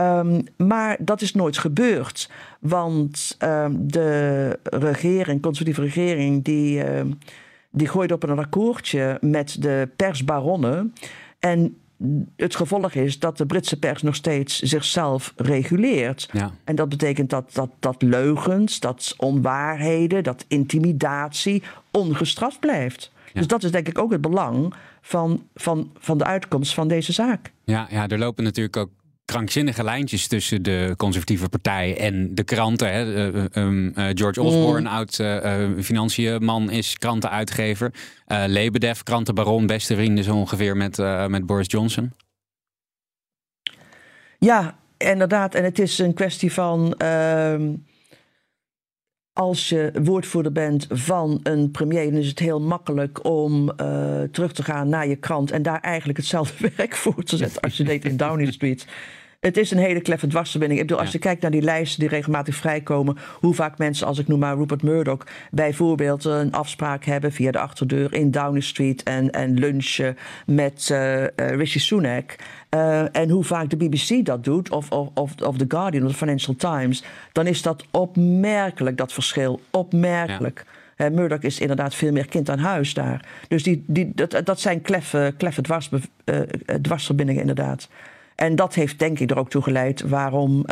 Um, 0.00 0.44
maar 0.56 0.96
dat 1.00 1.20
is 1.20 1.34
nooit 1.34 1.58
gebeurd. 1.58 2.30
Want 2.60 3.36
um, 3.38 3.88
de 3.88 4.58
regering, 4.62 5.42
conservatieve 5.42 5.82
regering, 5.82 6.44
die 6.44 6.82
die 7.70 7.88
gooide 7.88 8.14
op 8.14 8.22
een 8.22 8.38
akkoordje 8.38 9.18
met 9.20 9.62
de 9.62 9.88
persbaronnen. 9.96 10.94
En 11.38 11.76
het 12.36 12.56
gevolg 12.56 12.94
is 12.94 13.18
dat 13.18 13.36
de 13.36 13.46
Britse 13.46 13.78
pers 13.78 14.02
nog 14.02 14.14
steeds 14.14 14.58
zichzelf 14.58 15.32
reguleert. 15.36 16.28
Ja. 16.32 16.52
En 16.64 16.74
dat 16.74 16.88
betekent 16.88 17.30
dat, 17.30 17.54
dat, 17.54 17.70
dat 17.78 18.02
leugens, 18.02 18.80
dat 18.80 19.14
onwaarheden, 19.16 20.24
dat 20.24 20.44
intimidatie 20.48 21.62
ongestraft 21.90 22.60
blijft. 22.60 23.12
Dus 23.32 23.46
dat 23.46 23.64
is 23.64 23.70
denk 23.70 23.88
ik 23.88 23.98
ook 23.98 24.12
het 24.12 24.20
belang 24.20 24.74
van, 25.00 25.46
van, 25.54 25.92
van 25.98 26.18
de 26.18 26.24
uitkomst 26.24 26.74
van 26.74 26.88
deze 26.88 27.12
zaak. 27.12 27.52
Ja, 27.64 27.86
ja, 27.90 28.08
er 28.08 28.18
lopen 28.18 28.44
natuurlijk 28.44 28.76
ook 28.76 28.90
krankzinnige 29.28 29.84
lijntjes 29.84 30.26
tussen 30.26 30.62
de 30.62 30.94
conservatieve 30.96 31.48
partij 31.48 31.96
en 31.96 32.34
de 32.34 32.44
kranten. 32.44 32.92
Hè. 32.92 33.32
Uh, 33.32 33.44
um, 33.54 33.86
uh, 33.86 34.06
George 34.14 34.42
Osborne, 34.42 34.80
mm. 34.80 34.86
oud 34.86 35.18
uh, 35.18 35.68
financiënman, 35.80 36.70
is 36.70 36.98
krantenuitgever. 36.98 37.92
Lebedev, 38.26 39.00
krantenbaron, 39.02 39.66
beste 39.66 39.94
vrienden 39.94 40.24
zo 40.24 40.34
ongeveer 40.34 40.76
met, 40.76 40.96
met 41.28 41.46
Boris 41.46 41.66
Johnson. 41.66 42.12
Ja, 44.38 44.78
inderdaad. 44.96 45.54
En 45.54 45.64
het 45.64 45.78
is 45.78 45.98
een 45.98 46.14
kwestie 46.14 46.52
van 46.52 46.94
ehm, 46.94 47.74
als 49.32 49.68
je 49.68 49.92
woordvoerder 50.02 50.52
bent 50.52 50.86
van 50.90 51.40
een 51.42 51.70
premier, 51.70 52.10
dan 52.10 52.20
is 52.20 52.28
het 52.28 52.38
heel 52.38 52.60
makkelijk 52.60 53.24
om 53.24 53.72
terug 54.30 54.52
te 54.52 54.62
gaan 54.62 54.88
naar 54.88 55.08
je 55.08 55.16
krant 55.16 55.50
en 55.50 55.62
daar 55.62 55.80
eigenlijk 55.80 56.18
hetzelfde 56.18 56.70
werk 56.76 56.94
voor 56.94 57.22
te 57.22 57.36
zetten 57.36 57.60
als 57.62 57.76
je 57.76 57.84
deed 57.84 58.04
in 58.04 58.16
Downing 58.16 58.52
Street. 58.52 58.86
Het 59.38 59.56
is 59.56 59.70
een 59.70 59.78
hele 59.78 60.00
kleffe 60.00 60.26
dwarsverbinding. 60.26 60.80
Ik 60.80 60.86
bedoel, 60.86 61.02
als 61.02 61.12
je 61.12 61.18
kijkt 61.18 61.42
naar 61.42 61.50
die 61.50 61.62
lijsten 61.62 62.00
die 62.00 62.08
regelmatig 62.08 62.54
vrijkomen, 62.54 63.16
hoe 63.40 63.54
vaak 63.54 63.78
mensen, 63.78 64.06
als 64.06 64.18
ik 64.18 64.28
noem 64.28 64.38
maar 64.38 64.56
Rupert 64.56 64.82
Murdoch, 64.82 65.26
bijvoorbeeld 65.50 66.24
een 66.24 66.52
afspraak 66.52 67.04
hebben 67.04 67.32
via 67.32 67.50
de 67.50 67.58
achterdeur 67.58 68.14
in 68.14 68.30
Downing 68.30 68.64
Street 68.64 69.02
en, 69.02 69.30
en 69.30 69.54
lunchen 69.54 70.16
met 70.46 70.88
uh, 70.92 71.26
Rishi 71.36 71.78
Sunak. 71.78 72.36
Uh, 72.74 73.16
en 73.16 73.30
hoe 73.30 73.44
vaak 73.44 73.70
de 73.70 73.76
BBC 73.76 74.24
dat 74.24 74.44
doet, 74.44 74.70
of, 74.70 74.90
of, 74.90 75.08
of, 75.14 75.34
of 75.40 75.56
The 75.56 75.64
Guardian 75.68 76.04
of 76.04 76.10
the 76.10 76.16
Financial 76.16 76.56
Times, 76.56 77.04
dan 77.32 77.46
is 77.46 77.62
dat 77.62 77.84
opmerkelijk, 77.90 78.96
dat 78.96 79.12
verschil. 79.12 79.60
Opmerkelijk. 79.70 80.64
Ja. 80.96 81.10
Murdoch 81.10 81.40
is 81.40 81.60
inderdaad 81.60 81.94
veel 81.94 82.12
meer 82.12 82.28
kind 82.28 82.50
aan 82.50 82.58
huis 82.58 82.94
daar. 82.94 83.26
Dus 83.48 83.62
die, 83.62 83.84
die, 83.86 84.12
dat, 84.14 84.40
dat 84.44 84.60
zijn 84.60 84.80
kleffe, 84.82 85.34
kleffe 85.36 85.62
dwars, 85.62 85.90
dwarsverbindingen 86.82 87.40
inderdaad. 87.40 87.88
En 88.38 88.56
dat 88.56 88.74
heeft 88.74 88.98
denk 88.98 89.18
ik 89.18 89.30
er 89.30 89.38
ook 89.38 89.50
toe 89.50 89.62
geleid 89.62 90.00
waarom 90.00 90.56
uh, 90.56 90.64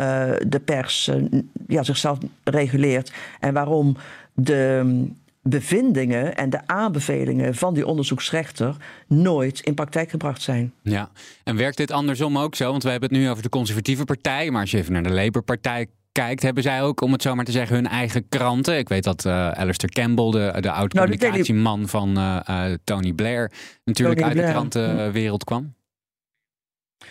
de 0.47 0.61
pers 0.65 1.09
uh, 1.09 1.41
ja, 1.69 1.83
zichzelf 1.83 2.19
reguleert. 2.45 3.13
En 3.41 3.55
waarom 3.55 3.97
de 4.35 5.05
bevindingen 5.43 6.37
en 6.37 6.51
de 6.51 6.61
aanbevelingen 6.67 7.55
van 7.55 7.75
die 7.75 7.87
onderzoeksrechter 7.87 8.77
nooit 9.07 9.61
in 9.61 9.75
praktijk 9.75 10.11
gebracht 10.11 10.43
zijn. 10.43 10.73
Ja, 10.83 11.11
en 11.45 11.57
werkt 11.57 11.77
dit 11.77 11.91
andersom 11.91 12.39
ook 12.39 12.55
zo? 12.55 12.71
Want 12.71 12.83
we 12.83 12.91
hebben 12.91 13.09
het 13.09 13.19
nu 13.19 13.31
over 13.31 13.43
de 13.43 13.49
conservatieve 13.49 14.05
partij, 14.05 14.51
maar 14.51 14.61
als 14.61 14.71
je 14.71 14.79
even 14.79 14.93
naar 14.93 15.03
de 15.03 15.13
Labour-partij 15.13 15.87
kijkt, 16.13 16.43
hebben 16.43 16.63
zij 16.63 16.83
ook, 16.83 17.01
om 17.01 17.13
het 17.13 17.23
zo 17.23 17.35
maar 17.35 17.45
te 17.45 17.53
zeggen, 17.53 17.77
hun 17.77 17.87
eigen 17.87 18.29
kranten. 18.29 18.79
Ik 18.79 18.89
weet 18.89 19.05
dat 19.05 19.25
uh, 19.25 19.51
Alistair 19.51 19.93
Campbell, 19.93 20.31
de, 20.31 20.61
de 20.61 20.71
oud-communicatieman 20.71 21.79
nou, 21.79 21.89
van 21.89 22.19
uh, 22.19 22.75
Tony 22.85 23.13
Blair, 23.13 23.53
natuurlijk 23.85 24.19
Tony 24.19 24.31
uit 24.31 24.39
Blair. 24.39 24.47
de 24.47 24.53
krantenwereld 24.53 25.45
kwam. 25.45 25.75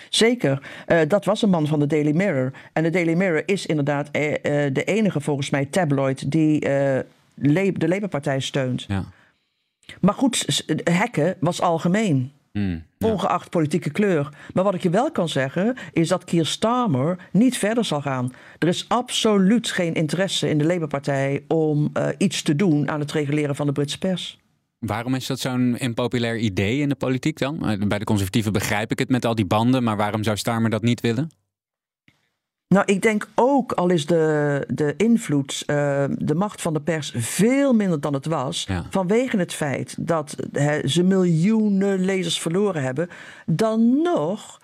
Zeker, 0.09 0.61
uh, 0.87 0.99
dat 1.07 1.25
was 1.25 1.41
een 1.41 1.49
man 1.49 1.67
van 1.67 1.79
de 1.79 1.87
Daily 1.87 2.11
Mirror. 2.11 2.51
En 2.73 2.83
de 2.83 2.89
Daily 2.89 3.13
Mirror 3.13 3.43
is 3.45 3.65
inderdaad 3.65 4.05
uh, 4.07 4.11
de 4.71 4.83
enige, 4.85 5.21
volgens 5.21 5.49
mij, 5.49 5.65
tabloid 5.65 6.31
die 6.31 6.53
uh, 6.53 6.99
de 7.35 7.87
Labour-partij 7.87 8.39
steunt. 8.39 8.85
Ja. 8.87 9.05
Maar 10.01 10.13
goed, 10.13 10.65
hacken 10.83 11.35
was 11.39 11.61
algemeen. 11.61 12.31
Mm, 12.51 12.83
ja. 12.97 13.07
Ongeacht 13.07 13.49
politieke 13.49 13.89
kleur. 13.89 14.29
Maar 14.53 14.63
wat 14.63 14.73
ik 14.73 14.83
je 14.83 14.89
wel 14.89 15.11
kan 15.11 15.29
zeggen, 15.29 15.75
is 15.93 16.07
dat 16.07 16.23
Keir 16.23 16.45
Starmer 16.45 17.17
niet 17.31 17.57
verder 17.57 17.85
zal 17.85 18.01
gaan. 18.01 18.33
Er 18.59 18.67
is 18.67 18.85
absoluut 18.87 19.71
geen 19.71 19.93
interesse 19.93 20.49
in 20.49 20.57
de 20.57 20.65
Labour-partij 20.65 21.43
om 21.47 21.91
iets 22.17 22.41
te 22.41 22.55
doen 22.55 22.89
aan 22.89 22.99
het 22.99 23.11
reguleren 23.11 23.55
van 23.55 23.65
de 23.65 23.71
Britse 23.71 23.97
pers. 23.97 24.39
Waarom 24.85 25.15
is 25.15 25.27
dat 25.27 25.39
zo'n 25.39 25.77
impopulair 25.77 26.37
idee 26.37 26.79
in 26.79 26.89
de 26.89 26.95
politiek 26.95 27.39
dan? 27.39 27.77
Bij 27.87 27.99
de 27.99 28.05
conservatieven 28.05 28.53
begrijp 28.53 28.91
ik 28.91 28.99
het 28.99 29.09
met 29.09 29.25
al 29.25 29.35
die 29.35 29.45
banden, 29.45 29.83
maar 29.83 29.97
waarom 29.97 30.23
zou 30.23 30.37
Starmer 30.37 30.69
dat 30.69 30.81
niet 30.81 31.01
willen? 31.01 31.29
Nou, 32.67 32.85
ik 32.85 33.01
denk 33.01 33.29
ook, 33.35 33.71
al 33.71 33.89
is 33.89 34.05
de, 34.05 34.63
de 34.67 34.93
invloed, 34.97 35.63
uh, 35.67 36.05
de 36.09 36.35
macht 36.35 36.61
van 36.61 36.73
de 36.73 36.81
pers 36.81 37.13
veel 37.15 37.73
minder 37.73 38.01
dan 38.01 38.13
het 38.13 38.25
was, 38.25 38.65
ja. 38.67 38.85
vanwege 38.89 39.37
het 39.37 39.53
feit 39.53 39.95
dat 39.99 40.35
he, 40.51 40.87
ze 40.87 41.03
miljoenen 41.03 42.05
lezers 42.05 42.39
verloren 42.39 42.83
hebben, 42.83 43.09
dan 43.45 44.01
nog 44.01 44.61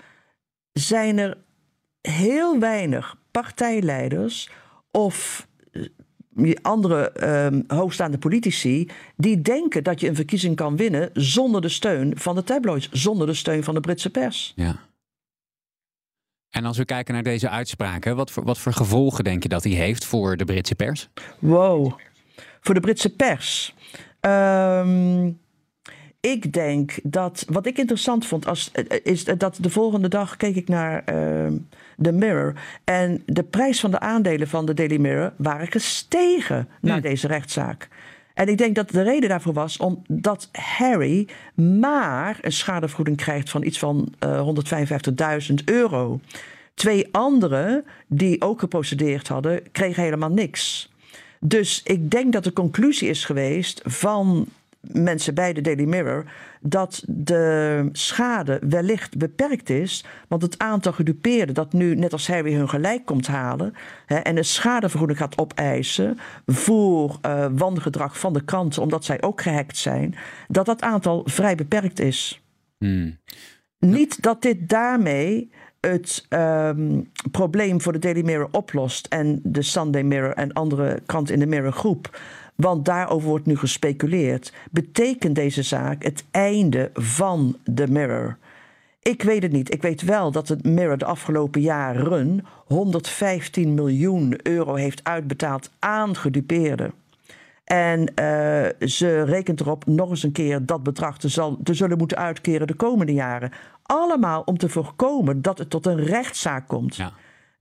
zijn 0.72 1.18
er 1.18 1.38
heel 2.02 2.60
weinig 2.60 3.16
partijleiders 3.32 4.50
of 4.92 5.48
andere 6.62 7.12
um, 7.46 7.64
hoogstaande 7.68 8.18
politici 8.18 8.90
die 9.16 9.42
denken 9.42 9.84
dat 9.84 10.00
je 10.00 10.08
een 10.08 10.16
verkiezing 10.16 10.56
kan 10.56 10.76
winnen 10.76 11.10
zonder 11.14 11.62
de 11.62 11.70
steun 11.70 12.18
van 12.18 12.36
de 12.36 12.44
tabloids, 12.44 12.90
zonder 12.92 13.28
de 13.28 13.34
steun 13.34 13.64
van 13.64 13.74
de 13.74 13.80
Britse 13.80 14.10
pers. 14.10 14.54
Ja. 14.56 14.80
En 16.50 16.66
als 16.66 16.78
we 16.78 16.86
kijken 16.86 17.14
naar 17.14 17.24
deze 17.24 17.50
uitspraken, 17.50 18.16
wat 18.16 18.32
voor, 18.32 18.44
wat 18.44 18.58
voor 18.58 18.74
gevolgen 18.74 19.24
denk 19.24 19.44
je 19.44 19.50
dat 19.50 19.64
die 19.64 19.76
heeft 19.76 20.06
voor 20.06 20.38
de 20.38 20.46
Britse 20.46 20.76
pers? 20.76 21.10
Wow, 21.40 21.94
voor 22.62 22.74
de 22.74 22.80
Britse 22.80 23.16
pers. 23.16 23.76
Um, 24.22 25.40
ik 26.22 26.54
denk 26.54 27.00
dat, 27.04 27.46
wat 27.50 27.66
ik 27.66 27.78
interessant 27.78 28.26
vond, 28.26 28.48
als, 28.48 28.72
is 29.04 29.24
dat 29.24 29.58
de 29.62 29.70
volgende 29.70 30.08
dag 30.08 30.38
keek 30.38 30.56
ik 30.56 30.68
naar 30.68 31.04
uh, 31.14 31.52
The 32.02 32.12
Mirror. 32.12 32.54
En 32.84 33.24
de 33.26 33.44
prijs 33.44 33.80
van 33.80 33.92
de 33.92 34.00
aandelen 34.00 34.48
van 34.48 34.66
de 34.66 34.74
Daily 34.74 34.98
Mirror 34.98 35.34
waren 35.36 35.68
gestegen 35.68 36.68
na 36.82 36.92
Hmm. 36.92 37.02
deze 37.02 37.28
rechtszaak. 37.28 37.88
En 38.34 38.48
ik 38.48 38.58
denk 38.58 38.76
dat 38.76 38.90
de 38.90 39.02
reden 39.02 39.30
daarvoor 39.30 39.54
was 39.54 39.78
omdat 39.78 40.50
Harry 40.52 41.28
maar 41.56 42.38
een 42.42 42.52
schadevergoeding 42.52 43.18
krijgt 43.18 43.50
van 43.50 43.64
iets 43.64 43.80
van 43.80 44.14
uh, 44.26 44.48
155.000 45.50 45.54
euro. 45.66 46.20
Twee 46.74 47.08
anderen 47.12 47.86
die 48.08 48.42
ook 48.42 48.60
geprocedeerd 48.60 49.28
hadden, 49.28 49.72
kregen 49.72 50.04
helemaal 50.04 50.32
niks. 50.32 50.92
Dus 51.40 51.82
ik 51.84 52.12
denk 52.12 52.34
dat 52.34 52.44
de 52.44 52.54
conclusie 52.54 53.10
is 53.10 53.26
geweest 53.26 53.82
van 53.84 54.48
mensen 54.82 55.34
bij 55.34 55.54
de 55.54 55.62
Daily 55.62 55.84
Mirror 55.84 56.26
dat 56.62 57.04
de 57.08 57.90
schade 57.92 58.60
wellicht 58.70 59.18
beperkt 59.18 59.70
is, 59.70 60.06
want 60.28 60.42
het 60.42 60.60
aantal 60.60 60.92
gedupeerden 60.92 61.56
dat 61.56 61.74
nu 61.74 61.96
net 61.96 62.12
als 62.12 62.28
Harry 62.28 62.54
hun 62.54 62.70
gelijk 62.70 63.06
komt 63.06 63.28
halen 63.28 63.74
hè, 64.06 64.16
en 64.16 64.38
een 64.38 64.46
schadevergoeding 64.46 65.20
gaat 65.20 65.38
opeisen 65.38 66.18
voor 66.46 67.20
uh, 67.26 67.46
wangedrag 67.52 68.20
van 68.20 68.34
de 68.34 68.44
kranten, 68.44 68.82
omdat 68.82 69.06
zij 69.06 69.22
ook 69.22 69.42
gehackt 69.42 69.78
zijn, 69.78 70.16
dat 70.48 70.66
dat 70.66 70.82
aantal 70.82 71.22
vrij 71.26 71.56
beperkt 71.56 72.00
is. 72.00 72.42
Hmm. 72.78 73.18
Niet 73.80 74.22
dat 74.22 74.42
dit 74.42 74.70
daarmee 74.70 75.52
het 75.82 76.26
um, 76.30 77.12
probleem 77.32 77.82
voor 77.82 77.94
de 77.94 78.00
Daily 78.00 78.22
Mirror 78.22 78.48
oplost 78.52 79.08
en 79.08 79.40
de 79.44 79.62
Sunday 79.62 80.04
Mirror 80.04 80.34
en 80.34 80.54
andere 80.54 81.00
kranten 81.06 81.34
in 81.34 81.40
de 81.40 81.46
Mirror 81.46 81.72
groep. 81.72 82.20
Want 82.62 82.86
daarover 82.86 83.30
wordt 83.30 83.46
nu 83.46 83.58
gespeculeerd. 83.58 84.54
Betekent 84.72 85.36
deze 85.36 85.64
zaak 85.64 86.04
het 86.04 86.24
einde 86.32 86.90
van 86.94 87.58
de 87.64 87.88
Mirror? 87.88 88.38
Ik 89.02 89.24
weet 89.24 89.44
het 89.44 89.52
niet. 89.52 89.74
Ik 89.74 89.82
weet 89.82 90.02
wel 90.02 90.32
dat 90.32 90.48
het 90.48 90.64
Mirror 90.64 90.98
de 90.98 91.06
afgelopen 91.06 91.62
jaren 91.62 92.46
115 92.66 93.74
miljoen 93.74 94.40
euro 94.44 94.76
heeft 94.76 95.04
uitbetaald 95.04 95.72
aan 95.80 96.16
gedupeerden. 96.16 96.94
En 97.64 98.00
uh, 98.00 98.88
ze 98.88 99.24
rekent 99.24 99.60
erop 99.60 99.86
nog 99.86 100.10
eens 100.10 100.24
een 100.24 100.32
keer 100.32 100.66
dat 100.66 100.84
bedrag 100.84 101.18
te, 101.18 101.28
zal, 101.28 101.60
te 101.64 101.74
zullen 101.74 101.98
moeten 101.98 102.18
uitkeren 102.18 102.68
de 102.68 102.74
komende 102.74 103.14
jaren. 103.14 103.52
Allemaal 103.84 104.42
om 104.42 104.58
te 104.58 104.70
voorkomen 104.70 105.42
dat 105.42 105.58
het 105.58 105.70
tot 105.70 105.86
een 105.86 106.04
rechtszaak 106.04 106.68
komt. 106.68 106.96
Ja. 106.96 107.14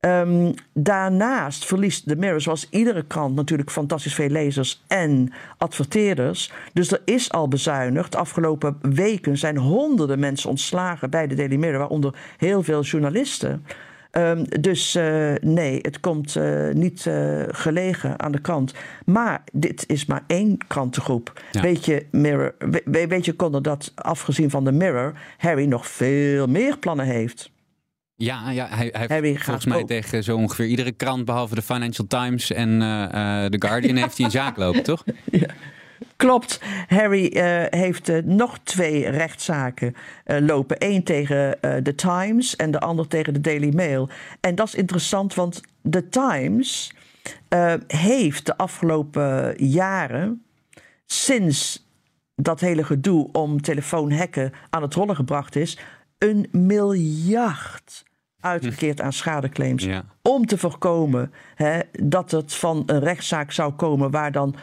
Um, 0.06 0.54
daarnaast 0.72 1.64
verliest 1.64 2.08
de 2.08 2.16
Mirror, 2.16 2.40
zoals 2.40 2.66
iedere 2.70 3.02
krant, 3.02 3.34
natuurlijk 3.34 3.70
fantastisch 3.70 4.14
veel 4.14 4.28
lezers 4.28 4.82
en 4.86 5.32
adverteerders. 5.58 6.52
Dus 6.72 6.92
er 6.92 7.02
is 7.04 7.32
al 7.32 7.48
bezuinigd. 7.48 8.12
De 8.12 8.18
afgelopen 8.18 8.78
weken 8.80 9.38
zijn 9.38 9.56
honderden 9.56 10.18
mensen 10.18 10.50
ontslagen 10.50 11.10
bij 11.10 11.26
de 11.26 11.34
Daily 11.34 11.56
Mirror, 11.56 11.78
waaronder 11.78 12.14
heel 12.36 12.62
veel 12.62 12.82
journalisten. 12.82 13.64
Um, 14.12 14.44
dus 14.60 14.96
uh, 14.96 15.32
nee, 15.40 15.78
het 15.82 16.00
komt 16.00 16.34
uh, 16.34 16.72
niet 16.72 17.04
uh, 17.04 17.42
gelegen 17.48 18.20
aan 18.20 18.32
de 18.32 18.40
krant. 18.40 18.74
Maar 19.04 19.42
dit 19.52 19.84
is 19.88 20.06
maar 20.06 20.22
één 20.26 20.58
krantengroep. 20.66 21.42
Ja. 21.52 21.60
Weet 21.60 21.84
je, 21.84 22.06
Mirror, 22.10 22.54
we, 22.84 23.06
weet 23.08 23.24
je, 23.24 23.36
Conor, 23.36 23.62
dat 23.62 23.92
afgezien 23.94 24.50
van 24.50 24.64
de 24.64 24.72
Mirror, 24.72 25.12
Harry 25.38 25.64
nog 25.64 25.86
veel 25.86 26.46
meer 26.46 26.78
plannen 26.78 27.06
heeft. 27.06 27.50
Ja, 28.22 28.50
ja 28.50 28.66
hij, 28.70 28.88
hij 28.92 29.06
Harry 29.08 29.28
heeft 29.28 29.44
volgens 29.44 29.64
mij 29.64 29.80
ook. 29.80 29.86
tegen 29.86 30.24
zo 30.24 30.36
ongeveer 30.36 30.66
iedere 30.66 30.92
krant, 30.92 31.24
behalve 31.24 31.54
de 31.54 31.62
Financial 31.62 32.06
Times 32.06 32.52
en 32.52 32.68
uh, 32.68 33.44
The 33.44 33.56
Guardian, 33.58 33.96
heeft 33.96 34.16
hij 34.16 34.26
een 34.26 34.32
zaak 34.32 34.56
lopen, 34.64 34.82
toch? 34.82 35.04
Ja. 35.30 35.48
Klopt. 36.16 36.60
Harry 36.88 37.36
uh, 37.36 37.62
heeft 37.68 38.08
uh, 38.08 38.22
nog 38.24 38.58
twee 38.62 39.10
rechtszaken 39.10 39.94
lopen. 40.24 40.76
Eén 40.78 41.02
tegen 41.02 41.58
The 41.60 41.94
Times 41.94 42.56
en 42.56 42.70
de 42.70 42.80
ander 42.80 43.08
tegen 43.08 43.32
de 43.32 43.40
Daily 43.40 43.72
Mail. 43.74 44.08
En 44.40 44.54
dat 44.54 44.66
is 44.66 44.74
interessant, 44.74 45.34
want 45.34 45.60
The 45.90 46.08
Times 46.08 46.92
heeft 47.86 48.46
de 48.46 48.56
afgelopen 48.56 49.54
jaren, 49.64 50.42
sinds 51.06 51.88
dat 52.34 52.60
hele 52.60 52.84
gedoe 52.84 53.28
om 53.32 53.62
telefoonhacken 53.62 54.52
aan 54.70 54.82
het 54.82 54.94
rollen 54.94 55.16
gebracht 55.16 55.56
is, 55.56 55.78
een 56.18 56.48
miljard 56.52 58.08
uitgekeerd 58.40 59.00
aan 59.00 59.12
schadeclaims. 59.12 59.84
Ja. 59.84 60.04
Om 60.22 60.46
te 60.46 60.58
voorkomen 60.58 61.32
hè, 61.54 61.80
dat 61.92 62.30
het 62.30 62.54
van 62.54 62.82
een 62.86 63.00
rechtszaak 63.00 63.52
zou 63.52 63.72
komen 63.72 64.10
waar 64.10 64.32
dan 64.32 64.54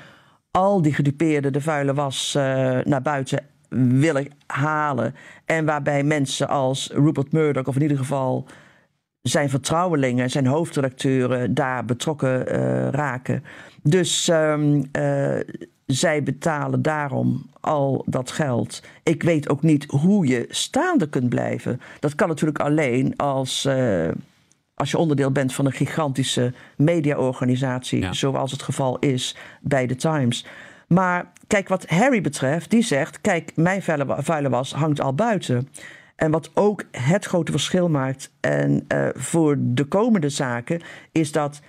al 0.52 0.82
die 0.82 0.94
gedupeerden 0.94 1.54
de 1.54 1.62
vuile 1.62 1.94
was 1.94 2.34
uh, 2.38 2.44
naar 2.84 3.02
buiten 3.02 3.46
willen 3.70 4.28
halen. 4.48 5.16
En 5.46 5.66
waarbij 5.66 6.04
mensen 6.04 6.48
als 6.48 6.92
Rupert 6.94 7.32
Murdoch, 7.32 7.68
of 7.68 7.76
in 7.76 7.82
ieder 7.82 7.98
geval 7.98 8.48
zijn 9.22 9.50
vertrouwelingen, 9.50 10.30
zijn 10.30 10.46
hoofdredacteuren, 10.46 11.54
daar 11.54 11.86
betrokken 11.86 12.56
uh, 12.56 12.90
raken. 12.90 13.44
Dus 13.84 14.28
um, 14.28 14.84
uh, 14.98 15.40
zij 15.88 16.24
betalen 16.24 16.82
daarom 16.82 17.50
al 17.60 18.04
dat 18.06 18.32
geld. 18.32 18.84
Ik 19.04 19.24
weet 19.24 19.50
ook 19.50 19.62
niet 19.62 19.86
hoe 19.86 20.28
je 20.28 20.46
staande 20.50 21.10
kunt 21.10 21.30
blijven. 21.30 21.82
Dat 22.00 22.16
kan 22.16 22.28
natuurlijk 22.28 22.60
alleen 22.60 23.16
als, 23.16 23.66
uh, 23.66 24.08
als 24.74 24.92
je 24.92 24.98
onderdeel 24.98 25.32
bent 25.32 25.54
van 25.54 25.66
een 25.66 25.72
gigantische 25.72 26.54
mediaorganisatie, 26.76 28.14
zoals 28.14 28.52
het 28.52 28.62
geval 28.62 29.00
is 29.00 29.36
bij 29.62 29.88
de 29.88 29.96
Times. 29.96 30.46
Maar 30.88 31.32
kijk, 31.48 31.68
wat 31.68 31.90
Harry 31.90 32.22
betreft, 32.22 32.70
die 32.70 32.84
zegt: 32.84 33.22
Kijk, 33.22 33.52
mijn 33.56 33.82
vuile 34.18 34.50
was 34.50 34.74
hangt 34.74 35.02
al 35.02 35.14
buiten. 35.14 35.70
En 36.16 36.32
wat 36.32 36.52
ook 36.54 36.84
het 36.92 37.26
grote 37.26 37.52
verschil 37.52 37.90
maakt 37.90 38.32
en 38.40 38.86
uh, 38.88 39.08
voor 39.14 39.56
de 39.60 39.86
komende 39.86 40.30
zaken, 40.30 40.82
is 41.12 41.32
dat 41.32 41.62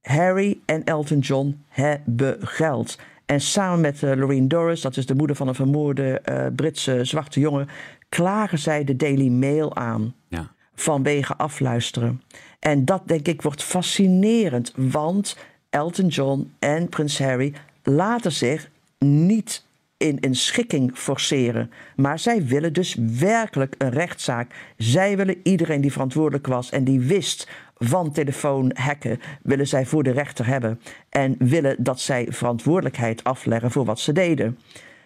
Harry 0.00 0.58
en 0.64 0.84
Elton 0.84 1.18
John 1.18 1.64
hebben 1.68 2.36
geld. 2.40 2.98
En 3.26 3.40
samen 3.40 3.80
met 3.80 4.02
uh, 4.02 4.14
Lorraine 4.14 4.46
Doris, 4.46 4.80
dat 4.80 4.96
is 4.96 5.06
de 5.06 5.14
moeder 5.14 5.36
van 5.36 5.48
een 5.48 5.54
vermoorde 5.54 6.22
uh, 6.30 6.46
Britse 6.56 7.04
zwarte 7.04 7.40
jongen, 7.40 7.68
klagen 8.08 8.58
zij 8.58 8.84
de 8.84 8.96
Daily 8.96 9.28
Mail 9.28 9.76
aan. 9.76 10.14
Ja. 10.28 10.50
Vanwege 10.74 11.36
afluisteren. 11.36 12.22
En 12.58 12.84
dat 12.84 13.02
denk 13.08 13.28
ik 13.28 13.42
wordt 13.42 13.62
fascinerend, 13.62 14.72
want 14.76 15.36
Elton 15.70 16.06
John 16.06 16.52
en 16.58 16.88
Prins 16.88 17.18
Harry 17.18 17.54
laten 17.82 18.32
zich 18.32 18.70
niet 18.98 19.64
in 19.96 20.18
een 20.20 20.34
schikking 20.34 20.90
forceren. 20.94 21.70
Maar 21.96 22.18
zij 22.18 22.46
willen 22.46 22.72
dus 22.72 22.96
werkelijk 23.18 23.74
een 23.78 23.90
rechtszaak. 23.90 24.54
Zij 24.76 25.16
willen 25.16 25.36
iedereen 25.42 25.80
die 25.80 25.92
verantwoordelijk 25.92 26.46
was 26.46 26.70
en 26.70 26.84
die 26.84 27.00
wist 27.00 27.48
van 27.78 28.12
telefoonhacken, 28.12 29.20
willen 29.42 29.66
zij 29.66 29.86
voor 29.86 30.02
de 30.02 30.10
rechter 30.10 30.46
hebben. 30.46 30.80
En 31.08 31.36
willen 31.38 31.76
dat 31.78 32.00
zij 32.00 32.26
verantwoordelijkheid 32.30 33.24
afleggen 33.24 33.70
voor 33.70 33.84
wat 33.84 34.00
ze 34.00 34.12
deden. 34.12 34.58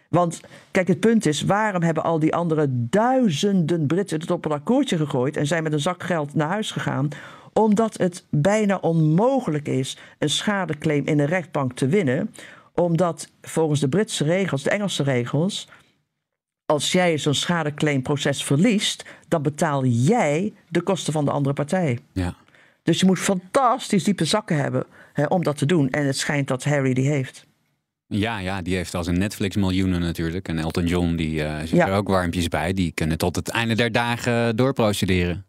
Want 0.09 0.41
kijk, 0.71 0.89
het 0.89 1.01
punt 1.01 1.27
is, 1.27 1.43
waarom 1.43 1.83
hebben 1.83 2.03
al 2.03 2.19
die 2.19 2.35
andere 2.35 2.67
duizenden 2.71 3.87
Britten 3.87 4.21
het 4.21 4.31
op 4.31 4.45
een 4.45 4.53
akkoordje 4.53 4.97
gegooid 4.97 5.37
en 5.37 5.47
zijn 5.47 5.63
met 5.63 5.73
een 5.73 5.81
zak 5.81 6.03
geld 6.03 6.35
naar 6.35 6.49
huis 6.49 6.71
gegaan? 6.71 7.09
Omdat 7.53 7.99
het 7.99 8.25
bijna 8.31 8.77
onmogelijk 8.77 9.69
is 9.69 9.99
een 10.19 10.31
schadeclaim 10.31 11.07
in 11.07 11.19
een 11.19 11.27
rechtbank 11.27 11.73
te 11.73 11.87
winnen 11.87 12.31
omdat 12.81 13.31
volgens 13.43 13.81
de 13.81 13.89
Britse 13.89 14.25
regels, 14.25 14.63
de 14.63 14.71
Engelse 14.71 15.03
regels, 15.03 15.69
als 16.67 16.93
jij 16.93 17.19
zo'n 17.19 17.35
schadeclaimproces 17.35 18.45
verliest, 18.45 19.05
dan 19.29 19.43
betaal 19.43 19.85
jij 19.85 20.53
de 20.69 20.81
kosten 20.81 21.13
van 21.13 21.25
de 21.25 21.31
andere 21.31 21.55
partij. 21.55 21.99
Ja. 22.13 22.35
Dus 22.83 23.01
je 23.01 23.07
moet 23.07 23.19
fantastisch 23.19 24.05
diepe 24.05 24.25
zakken 24.25 24.57
hebben 24.57 24.87
hè, 25.13 25.25
om 25.25 25.43
dat 25.43 25.59
te 25.59 25.67
doen. 25.67 25.91
En 25.91 26.07
het 26.07 26.17
schijnt 26.17 26.49
dat 26.49 26.65
Harry 26.65 26.95
die 26.95 27.09
heeft. 27.09 27.47
Ja, 28.07 28.39
ja, 28.39 28.63
die 28.63 28.77
heeft 28.77 28.95
als 28.95 29.07
een 29.07 29.19
Netflix 29.19 29.57
miljoenen 29.57 30.01
natuurlijk. 30.01 30.49
En 30.49 30.59
Elton 30.59 30.87
John 30.87 31.15
die 31.15 31.41
uh, 31.41 31.59
zit 31.65 31.79
er 31.79 31.93
ook 31.93 32.09
warmpjes 32.09 32.49
bij. 32.49 32.73
Die 32.73 32.93
kunnen 32.93 33.19
tot 33.19 33.37
het 33.37 33.49
einde 33.49 33.75
der 33.75 33.93
dagen 33.93 34.57
doorprocederen. 34.57 35.45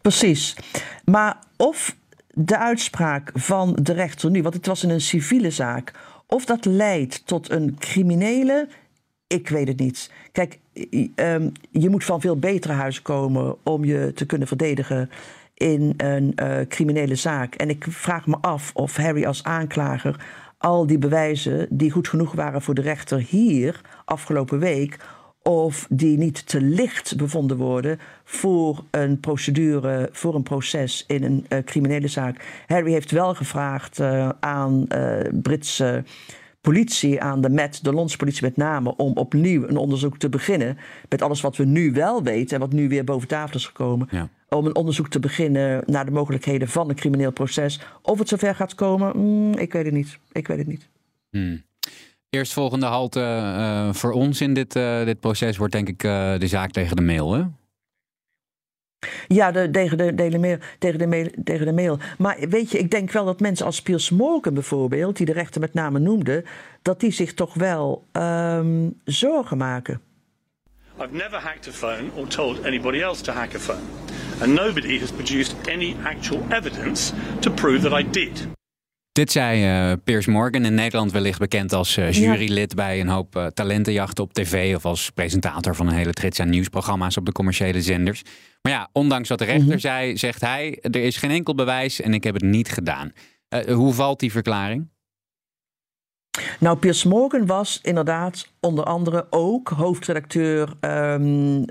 Precies. 0.00 0.56
Maar 1.04 1.38
of 1.56 1.96
de 2.28 2.58
uitspraak 2.58 3.30
van 3.34 3.78
de 3.82 3.92
rechter 3.92 4.30
nu, 4.30 4.42
want 4.42 4.54
het 4.54 4.66
was 4.66 4.82
in 4.82 4.90
een 4.90 5.00
civiele 5.00 5.50
zaak, 5.50 5.92
of 6.26 6.44
dat 6.44 6.64
leidt 6.64 7.26
tot 7.26 7.50
een 7.50 7.76
criminele, 7.78 8.68
ik 9.26 9.48
weet 9.48 9.68
het 9.68 9.78
niet. 9.78 10.10
Kijk, 10.32 10.58
ehm, 11.14 11.50
je 11.70 11.88
moet 11.88 12.04
van 12.04 12.20
veel 12.20 12.36
betere 12.36 12.72
huizen 12.72 13.02
komen 13.02 13.56
om 13.62 13.84
je 13.84 14.12
te 14.14 14.26
kunnen 14.26 14.48
verdedigen 14.48 15.10
in 15.58 15.94
een 15.96 16.32
uh, 16.42 16.60
criminele 16.68 17.14
zaak. 17.14 17.54
En 17.54 17.68
ik 17.68 17.86
vraag 17.88 18.26
me 18.26 18.36
af 18.40 18.70
of 18.74 18.96
Harry 18.96 19.24
als 19.24 19.44
aanklager 19.44 20.16
al 20.58 20.86
die 20.86 20.98
bewijzen 20.98 21.66
die 21.70 21.90
goed 21.90 22.08
genoeg 22.08 22.32
waren 22.32 22.62
voor 22.62 22.74
de 22.74 22.80
rechter 22.80 23.18
hier 23.28 23.80
afgelopen 24.04 24.58
week, 24.58 24.98
of 25.42 25.86
die 25.90 26.18
niet 26.18 26.46
te 26.46 26.60
licht 26.60 27.16
bevonden 27.16 27.56
worden 27.56 27.98
voor 28.24 28.84
een 28.90 29.20
procedure, 29.20 30.08
voor 30.12 30.34
een 30.34 30.42
proces 30.42 31.04
in 31.06 31.22
een 31.22 31.46
uh, 31.48 31.58
criminele 31.64 32.08
zaak. 32.08 32.64
Harry 32.66 32.92
heeft 32.92 33.10
wel 33.10 33.34
gevraagd 33.34 34.00
uh, 34.00 34.28
aan 34.40 34.86
Britse 35.42 36.04
politie, 36.60 37.20
aan 37.20 37.40
de 37.40 37.50
Met, 37.50 37.78
de 37.82 37.92
Londense 37.92 38.16
politie 38.16 38.42
met 38.42 38.56
name, 38.56 38.96
om 38.96 39.12
opnieuw 39.12 39.68
een 39.68 39.76
onderzoek 39.76 40.18
te 40.18 40.28
beginnen. 40.28 40.78
Met 41.08 41.22
alles 41.22 41.40
wat 41.40 41.56
we 41.56 41.64
nu 41.64 41.92
wel 41.92 42.22
weten 42.22 42.54
en 42.54 42.60
wat 42.60 42.72
nu 42.72 42.88
weer 42.88 43.04
boven 43.04 43.28
tafel 43.28 43.56
is 43.56 43.66
gekomen. 43.66 44.08
Ja. 44.10 44.28
Om 44.48 44.66
een 44.66 44.76
onderzoek 44.76 45.08
te 45.08 45.20
beginnen 45.20 45.82
naar 45.86 46.04
de 46.04 46.10
mogelijkheden 46.10 46.68
van 46.68 46.88
een 46.88 46.94
crimineel 46.94 47.32
proces. 47.32 47.80
Of 48.02 48.18
het 48.18 48.28
zover 48.28 48.54
gaat 48.54 48.74
komen, 48.74 49.16
mm, 49.16 49.52
ik 49.54 49.72
weet 49.72 49.84
het 49.84 49.94
niet. 49.94 50.18
Ik 50.32 50.46
weet 50.46 50.58
het 50.58 50.66
niet. 50.66 50.88
Hmm. 51.30 51.62
Eerstvolgende 52.30 52.86
halte 52.86 53.20
uh, 53.20 53.92
voor 53.92 54.12
ons 54.12 54.40
in 54.40 54.54
dit, 54.54 54.76
uh, 54.76 55.04
dit 55.04 55.20
proces 55.20 55.56
wordt 55.56 55.72
denk 55.72 55.88
ik 55.88 56.02
uh, 56.02 56.38
de 56.38 56.46
zaak 56.46 56.70
tegen 56.70 56.96
de 56.96 57.02
mail, 57.02 57.32
hè? 57.32 57.42
Ja, 59.28 59.50
de, 59.50 59.70
tegen, 59.70 59.98
de, 59.98 60.14
de, 60.14 60.38
mail, 60.38 60.58
tegen, 60.78 60.98
de 60.98 61.06
mail, 61.06 61.28
tegen 61.44 61.66
de 61.66 61.72
mail. 61.72 61.98
Maar 62.18 62.36
weet 62.48 62.70
je, 62.70 62.78
ik 62.78 62.90
denk 62.90 63.10
wel 63.10 63.24
dat 63.24 63.40
mensen 63.40 63.66
als 63.66 63.82
Piers 63.82 64.10
Morgan 64.10 64.54
bijvoorbeeld, 64.54 65.16
die 65.16 65.26
de 65.26 65.32
rechter 65.32 65.60
met 65.60 65.74
name 65.74 65.98
noemde, 65.98 66.44
dat 66.82 67.00
die 67.00 67.10
zich 67.10 67.34
toch 67.34 67.54
wel 67.54 68.04
um, 68.12 69.00
zorgen 69.04 69.56
maken. 69.56 70.00
I've 71.00 71.14
never 71.14 71.38
hacked 71.40 71.68
a 71.68 71.72
phone 71.72 72.10
or 72.16 72.26
told 72.26 72.64
anybody 72.64 73.00
else 73.00 73.22
to 73.22 73.32
hack 73.32 73.54
a 73.54 73.58
phone. 73.58 73.82
And 74.40 74.54
nobody 74.54 75.00
has 75.00 75.10
produced 75.10 75.54
any 75.68 75.96
actual 76.04 76.40
evidence 76.48 77.12
to 77.40 77.50
prove 77.50 77.80
that 77.80 78.00
I 78.00 78.10
did. 78.10 78.46
Dit 79.12 79.32
zei 79.32 79.90
uh, 79.90 79.96
Piers 80.04 80.26
Morgan, 80.26 80.64
in 80.64 80.74
Nederland 80.74 81.12
wellicht 81.12 81.38
bekend 81.38 81.72
als 81.72 81.96
uh, 81.96 82.12
jurylid 82.12 82.74
bij 82.74 83.00
een 83.00 83.08
hoop 83.08 83.36
uh, 83.36 83.46
talentenjachten 83.46 84.24
op 84.24 84.32
tv 84.32 84.74
of 84.76 84.84
als 84.84 85.10
presentator 85.10 85.74
van 85.74 85.86
een 85.86 85.94
hele 85.94 86.12
trits 86.12 86.40
aan 86.40 86.48
nieuwsprogramma's 86.48 87.16
op 87.16 87.26
de 87.26 87.32
commerciële 87.32 87.82
zenders. 87.82 88.22
Maar 88.62 88.72
ja, 88.72 88.88
ondanks 88.92 89.28
wat 89.28 89.38
de 89.38 89.44
rechter 89.44 89.68
mhm. 89.68 89.78
zei, 89.78 90.16
zegt 90.16 90.40
hij: 90.40 90.78
er 90.80 90.96
is 90.96 91.16
geen 91.16 91.30
enkel 91.30 91.54
bewijs 91.54 92.00
en 92.00 92.14
ik 92.14 92.24
heb 92.24 92.34
het 92.34 92.42
niet 92.42 92.68
gedaan. 92.68 93.12
hoe 93.66 93.92
valt 93.92 94.20
die 94.20 94.32
verklaring? 94.32 94.88
Nou, 96.60 96.78
Piers 96.78 97.04
Morgan 97.04 97.46
was 97.46 97.78
inderdaad 97.82 98.52
onder 98.60 98.84
andere 98.84 99.26
ook 99.30 99.68
hoofdredacteur 99.68 100.72
um, 100.80 101.64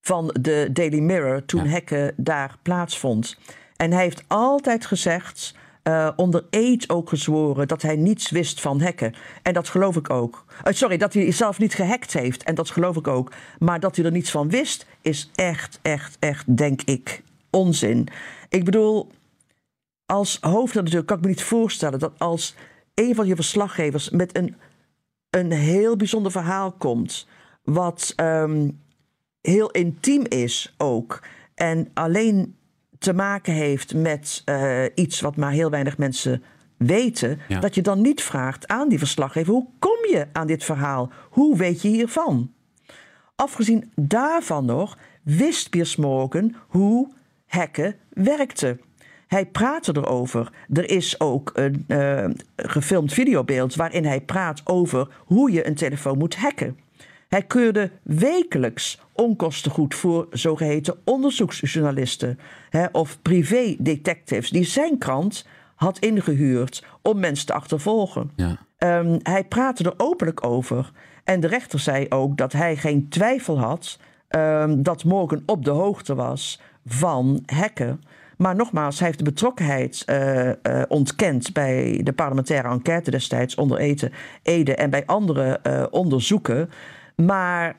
van 0.00 0.36
de 0.40 0.68
Daily 0.72 0.98
Mirror 0.98 1.44
toen 1.44 1.64
ja. 1.64 1.70
Hekken 1.70 2.12
daar 2.16 2.56
plaatsvond. 2.62 3.38
En 3.76 3.92
hij 3.92 4.02
heeft 4.02 4.24
altijd 4.26 4.86
gezegd 4.86 5.54
uh, 5.84 6.10
onder 6.16 6.44
eed 6.50 6.90
ook 6.90 7.08
gezworen 7.08 7.68
dat 7.68 7.82
hij 7.82 7.96
niets 7.96 8.30
wist 8.30 8.60
van 8.60 8.80
hacken. 8.80 9.14
En 9.42 9.52
dat 9.52 9.68
geloof 9.68 9.96
ik 9.96 10.10
ook. 10.10 10.44
Uh, 10.64 10.72
sorry, 10.72 10.96
dat 10.96 11.14
hij 11.14 11.32
zelf 11.32 11.58
niet 11.58 11.74
gehackt 11.74 12.12
heeft. 12.12 12.42
En 12.42 12.54
dat 12.54 12.70
geloof 12.70 12.96
ik 12.96 13.08
ook. 13.08 13.32
Maar 13.58 13.80
dat 13.80 13.96
hij 13.96 14.04
er 14.04 14.10
niets 14.10 14.30
van 14.30 14.50
wist, 14.50 14.86
is 15.02 15.30
echt, 15.34 15.78
echt, 15.82 16.16
echt, 16.18 16.56
denk 16.56 16.82
ik, 16.82 17.22
onzin. 17.50 18.08
Ik 18.48 18.64
bedoel, 18.64 19.10
als 20.06 20.38
hoofdredacteur 20.40 21.04
kan 21.04 21.16
ik 21.16 21.22
me 21.22 21.28
niet 21.28 21.42
voorstellen 21.42 21.98
dat 21.98 22.12
als 22.18 22.54
een 22.94 23.14
van 23.14 23.26
je 23.26 23.34
verslaggevers 23.34 24.10
met 24.10 24.36
een, 24.36 24.56
een 25.30 25.52
heel 25.52 25.96
bijzonder 25.96 26.32
verhaal 26.32 26.72
komt. 26.72 27.26
wat 27.62 28.12
um, 28.16 28.80
heel 29.40 29.70
intiem 29.70 30.24
is 30.28 30.74
ook. 30.78 31.22
En 31.54 31.90
alleen 31.94 32.56
te 32.98 33.12
maken 33.12 33.52
heeft 33.52 33.94
met 33.94 34.42
uh, 34.44 34.84
iets 34.94 35.20
wat 35.20 35.36
maar 35.36 35.52
heel 35.52 35.70
weinig 35.70 35.98
mensen 35.98 36.42
weten, 36.76 37.38
ja. 37.48 37.60
dat 37.60 37.74
je 37.74 37.82
dan 37.82 38.00
niet 38.00 38.22
vraagt 38.22 38.68
aan 38.68 38.88
die 38.88 38.98
verslaggever: 38.98 39.52
hoe 39.52 39.68
kom 39.78 40.06
je 40.10 40.26
aan 40.32 40.46
dit 40.46 40.64
verhaal? 40.64 41.10
Hoe 41.30 41.56
weet 41.56 41.82
je 41.82 41.88
hiervan? 41.88 42.52
Afgezien 43.36 43.92
daarvan 43.94 44.64
nog 44.64 44.98
wist 45.22 45.70
Piers 45.70 45.96
Morgan 45.96 46.54
hoe 46.68 47.12
hacken 47.46 47.96
werkte. 48.08 48.78
Hij 49.26 49.46
praatte 49.46 49.96
erover. 49.96 50.52
Er 50.72 50.90
is 50.90 51.20
ook 51.20 51.50
een 51.54 51.84
uh, 51.88 52.24
gefilmd 52.56 53.12
videobeeld 53.12 53.74
waarin 53.74 54.04
hij 54.04 54.20
praat 54.20 54.60
over 54.64 55.08
hoe 55.18 55.50
je 55.52 55.66
een 55.66 55.74
telefoon 55.74 56.18
moet 56.18 56.36
hacken. 56.36 56.78
Hij 57.30 57.42
keurde 57.42 57.90
wekelijks 58.02 59.00
onkostengoed 59.12 59.94
voor 59.94 60.26
zogeheten 60.30 60.96
onderzoeksjournalisten 61.04 62.38
hè, 62.70 62.86
of 62.92 63.22
privé-detectives 63.22 64.50
die 64.50 64.64
zijn 64.64 64.98
krant 64.98 65.46
had 65.74 65.98
ingehuurd 65.98 66.84
om 67.02 67.20
mensen 67.20 67.46
te 67.46 67.52
achtervolgen. 67.52 68.30
Ja. 68.36 68.58
Um, 68.78 69.18
hij 69.22 69.44
praatte 69.44 69.84
er 69.84 69.94
openlijk 69.96 70.46
over. 70.46 70.92
En 71.24 71.40
de 71.40 71.46
rechter 71.46 71.78
zei 71.78 72.06
ook 72.08 72.36
dat 72.36 72.52
hij 72.52 72.76
geen 72.76 73.08
twijfel 73.08 73.58
had 73.58 73.98
um, 74.30 74.82
dat 74.82 75.04
Morgan 75.04 75.42
op 75.46 75.64
de 75.64 75.70
hoogte 75.70 76.14
was 76.14 76.60
van 76.86 77.42
hacken. 77.46 78.00
Maar 78.36 78.56
nogmaals, 78.56 78.98
hij 78.98 79.06
heeft 79.06 79.18
de 79.18 79.24
betrokkenheid 79.24 80.04
uh, 80.06 80.46
uh, 80.46 80.52
ontkend 80.88 81.52
bij 81.52 82.00
de 82.02 82.12
parlementaire 82.12 82.68
enquête 82.68 83.10
destijds 83.10 83.54
onder 83.54 83.78
eten, 83.78 84.12
Ede 84.42 84.74
en 84.74 84.90
bij 84.90 85.06
andere 85.06 85.60
uh, 85.66 85.84
onderzoeken. 85.90 86.70
Maar 87.22 87.76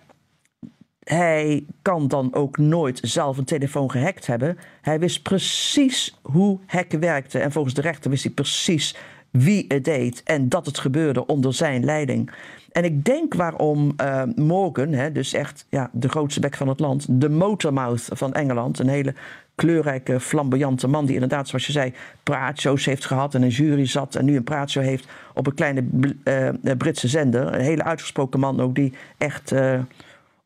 hij 1.04 1.66
kan 1.82 2.08
dan 2.08 2.34
ook 2.34 2.58
nooit 2.58 3.00
zelf 3.04 3.38
een 3.38 3.46
telefoon 3.46 3.92
gehackt 3.92 4.28
hebben. 4.28 4.58
Hij 4.82 5.00
wist 5.00 5.22
precies 5.22 6.20
hoe 6.22 6.60
hacken 6.66 7.00
werkte. 7.00 7.40
En 7.40 7.52
volgens 7.52 7.74
de 7.74 7.82
rechter 7.82 8.10
wist 8.10 8.24
hij 8.24 8.34
precies 8.34 8.96
wie 9.32 9.66
het 9.68 9.84
deed 9.84 10.24
en 10.24 10.50
dat 10.50 10.66
het 10.66 10.80
gebeurde 10.80 11.26
onder 11.26 11.54
zijn 11.54 11.86
leiding. 11.86 12.32
En 12.72 12.84
ik 12.84 13.06
denk 13.06 13.34
waarom 13.34 13.94
uh, 14.02 14.24
Morgan, 14.36 14.92
hè, 14.92 15.12
dus 15.12 15.34
echt 15.34 15.66
ja, 15.70 15.90
de 15.94 16.10
grootste 16.10 16.40
bek 16.40 16.56
van 16.56 16.68
het 16.68 16.80
land, 16.80 17.06
de 17.10 17.30
motormouth 17.30 18.08
van 18.12 18.34
Engeland, 18.34 18.80
een 18.80 18.88
hele 18.88 19.14
kleurrijke, 19.62 20.20
flamboyante 20.20 20.88
man 20.88 21.06
die 21.06 21.14
inderdaad, 21.14 21.48
zoals 21.48 21.66
je 21.66 21.72
zei, 21.72 21.94
praatshows 22.24 22.86
heeft 22.86 23.06
gehad 23.06 23.36
en 23.36 23.42
een 23.42 23.50
jury 23.50 23.86
zat 23.86 24.16
en 24.16 24.26
nu 24.26 24.36
een 24.36 24.44
praatshow 24.44 24.84
heeft 24.84 25.08
op 25.34 25.48
een 25.48 25.54
kleine 25.54 25.84
uh, 26.24 26.50
Britse 26.78 27.08
zender. 27.08 27.54
Een 27.54 27.62
hele 27.62 27.84
uitgesproken 27.84 28.40
man 28.40 28.60
ook 28.60 28.76
die 28.76 28.94
echt 29.18 29.52
uh, 29.52 29.80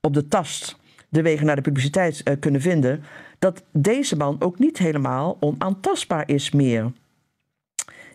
op 0.02 0.14
de 0.14 0.28
tast 0.28 0.78
de 1.10 1.22
wegen 1.22 1.46
naar 1.46 1.56
de 1.56 1.62
publiciteit 1.62 2.24
kunnen 2.40 2.62
vinden. 2.62 3.04
Dat 3.40 3.64
deze 3.72 4.16
man 4.16 4.36
ook 4.40 4.60
niet 4.60 4.78
helemaal 4.78 5.38
onaantastbaar 5.40 6.30
is 6.30 6.52
meer. 6.52 6.92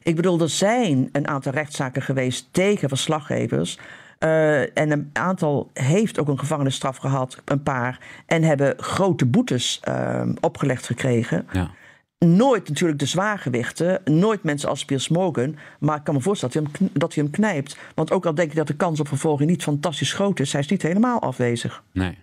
Ik 0.02 0.16
bedoel, 0.16 0.40
er 0.40 0.48
zijn 0.48 1.08
een 1.12 1.28
aantal 1.28 1.52
rechtszaken 1.52 2.02
geweest 2.02 2.48
tegen 2.50 2.88
verslaggevers. 2.88 3.78
Uh, 4.24 4.78
en 4.78 4.90
een 4.90 5.10
aantal 5.12 5.70
heeft 5.72 6.18
ook 6.18 6.28
een 6.28 6.38
gevangenisstraf 6.38 6.96
gehad, 6.96 7.42
een 7.44 7.62
paar. 7.62 7.98
En 8.26 8.42
hebben 8.42 8.74
grote 8.78 9.26
boetes 9.26 9.80
uh, 9.88 10.22
opgelegd 10.40 10.86
gekregen. 10.86 11.46
Ja. 11.52 11.70
Nooit 12.18 12.68
natuurlijk 12.68 12.98
de 12.98 13.06
zwaargewichten, 13.06 14.00
nooit 14.04 14.42
mensen 14.42 14.68
als 14.68 14.84
Piers 14.84 15.08
Morgan. 15.08 15.56
Maar 15.78 15.96
ik 15.96 16.04
kan 16.04 16.14
me 16.14 16.20
voorstellen 16.20 16.54
dat 16.54 16.64
hij, 16.64 16.78
hem, 16.80 16.90
dat 16.92 17.14
hij 17.14 17.22
hem 17.22 17.32
knijpt. 17.32 17.76
Want 17.94 18.12
ook 18.12 18.26
al 18.26 18.34
denk 18.34 18.50
ik 18.50 18.56
dat 18.56 18.66
de 18.66 18.76
kans 18.76 19.00
op 19.00 19.08
vervolging 19.08 19.50
niet 19.50 19.62
fantastisch 19.62 20.12
groot 20.12 20.40
is, 20.40 20.52
hij 20.52 20.60
is 20.60 20.68
niet 20.68 20.82
helemaal 20.82 21.20
afwezig. 21.20 21.82
Nee. 21.92 22.18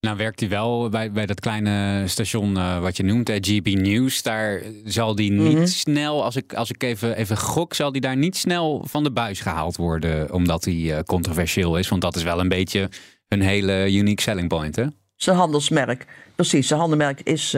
Nou 0.00 0.16
werkt 0.16 0.40
hij 0.40 0.48
wel 0.48 0.88
bij, 0.88 1.12
bij 1.12 1.26
dat 1.26 1.40
kleine 1.40 2.02
station 2.06 2.56
uh, 2.56 2.80
wat 2.80 2.96
je 2.96 3.02
noemt, 3.02 3.30
uh, 3.30 3.36
GB 3.40 3.66
News. 3.66 4.22
Daar 4.22 4.62
zal 4.84 5.14
die 5.14 5.30
niet 5.30 5.50
mm 5.50 5.56
-hmm. 5.56 5.66
snel, 5.66 6.24
als 6.24 6.36
ik, 6.36 6.54
als 6.54 6.70
ik 6.70 6.82
even, 6.82 7.16
even 7.16 7.36
gok, 7.36 7.74
zal 7.74 7.92
die 7.92 8.00
daar 8.00 8.16
niet 8.16 8.36
snel 8.36 8.84
van 8.86 9.02
de 9.04 9.10
buis 9.10 9.40
gehaald 9.40 9.76
worden. 9.76 10.32
Omdat 10.32 10.64
hij 10.64 10.74
uh, 10.74 10.98
controversieel 11.06 11.78
is. 11.78 11.88
Want 11.88 12.02
dat 12.02 12.16
is 12.16 12.22
wel 12.22 12.40
een 12.40 12.48
beetje 12.48 12.88
een 13.28 13.40
hele 13.40 13.92
unique 13.92 14.22
selling 14.22 14.48
point, 14.48 14.76
hè? 14.76 14.86
Zijn 15.16 15.36
handelsmerk. 15.36 16.06
Precies, 16.34 16.66
zijn 16.66 16.80
handelsmerk 16.80 17.20
is 17.20 17.56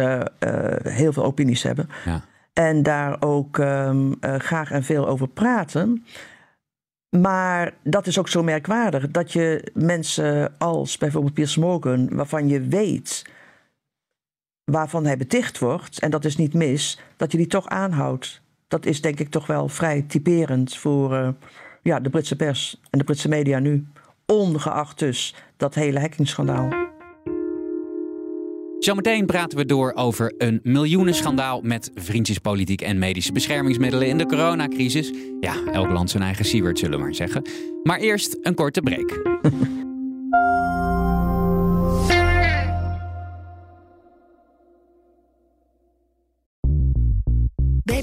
heel 0.82 1.12
veel 1.12 1.24
opinies 1.24 1.62
hebben. 1.62 1.88
Ja. 2.04 2.24
En 2.52 2.82
daar 2.82 3.16
ook 3.20 3.58
um, 3.58 4.16
graag 4.20 4.70
en 4.70 4.84
veel 4.84 5.08
over 5.08 5.28
praten. 5.28 6.04
Maar 7.20 7.74
dat 7.82 8.06
is 8.06 8.18
ook 8.18 8.28
zo 8.28 8.42
merkwaardig 8.42 9.10
dat 9.10 9.32
je 9.32 9.70
mensen 9.74 10.54
als 10.58 10.98
bijvoorbeeld 10.98 11.34
Piers 11.34 11.56
Morgan, 11.56 12.14
waarvan 12.14 12.48
je 12.48 12.60
weet 12.60 13.24
waarvan 14.64 15.04
hij 15.04 15.16
beticht 15.16 15.58
wordt, 15.58 15.98
en 15.98 16.10
dat 16.10 16.24
is 16.24 16.36
niet 16.36 16.54
mis, 16.54 17.00
dat 17.16 17.32
je 17.32 17.38
die 17.38 17.46
toch 17.46 17.68
aanhoudt. 17.68 18.40
Dat 18.68 18.86
is 18.86 19.00
denk 19.00 19.20
ik 19.20 19.30
toch 19.30 19.46
wel 19.46 19.68
vrij 19.68 20.02
typerend 20.02 20.76
voor 20.76 21.12
uh, 21.12 21.28
ja, 21.82 22.00
de 22.00 22.10
Britse 22.10 22.36
pers 22.36 22.80
en 22.90 22.98
de 22.98 23.04
Britse 23.04 23.28
media 23.28 23.58
nu. 23.58 23.86
Ongeacht 24.26 24.98
dus 24.98 25.34
dat 25.56 25.74
hele 25.74 26.00
hackingsschandaal. 26.00 26.91
Zometeen 28.84 29.26
praten 29.26 29.58
we 29.58 29.66
door 29.66 29.92
over 29.94 30.34
een 30.38 30.60
miljoenenschandaal 30.62 31.60
met 31.60 31.90
vriendjespolitiek 31.94 32.80
en 32.80 32.98
medische 32.98 33.32
beschermingsmiddelen 33.32 34.08
in 34.08 34.18
de 34.18 34.26
coronacrisis. 34.26 35.12
Ja, 35.40 35.54
elk 35.72 35.90
land 35.90 36.10
zijn 36.10 36.22
eigen 36.22 36.44
siewert, 36.44 36.78
zullen 36.78 36.98
we 36.98 37.04
maar 37.04 37.14
zeggen. 37.14 37.42
Maar 37.82 37.98
eerst 37.98 38.36
een 38.40 38.54
korte 38.54 38.80
break. 38.80 39.20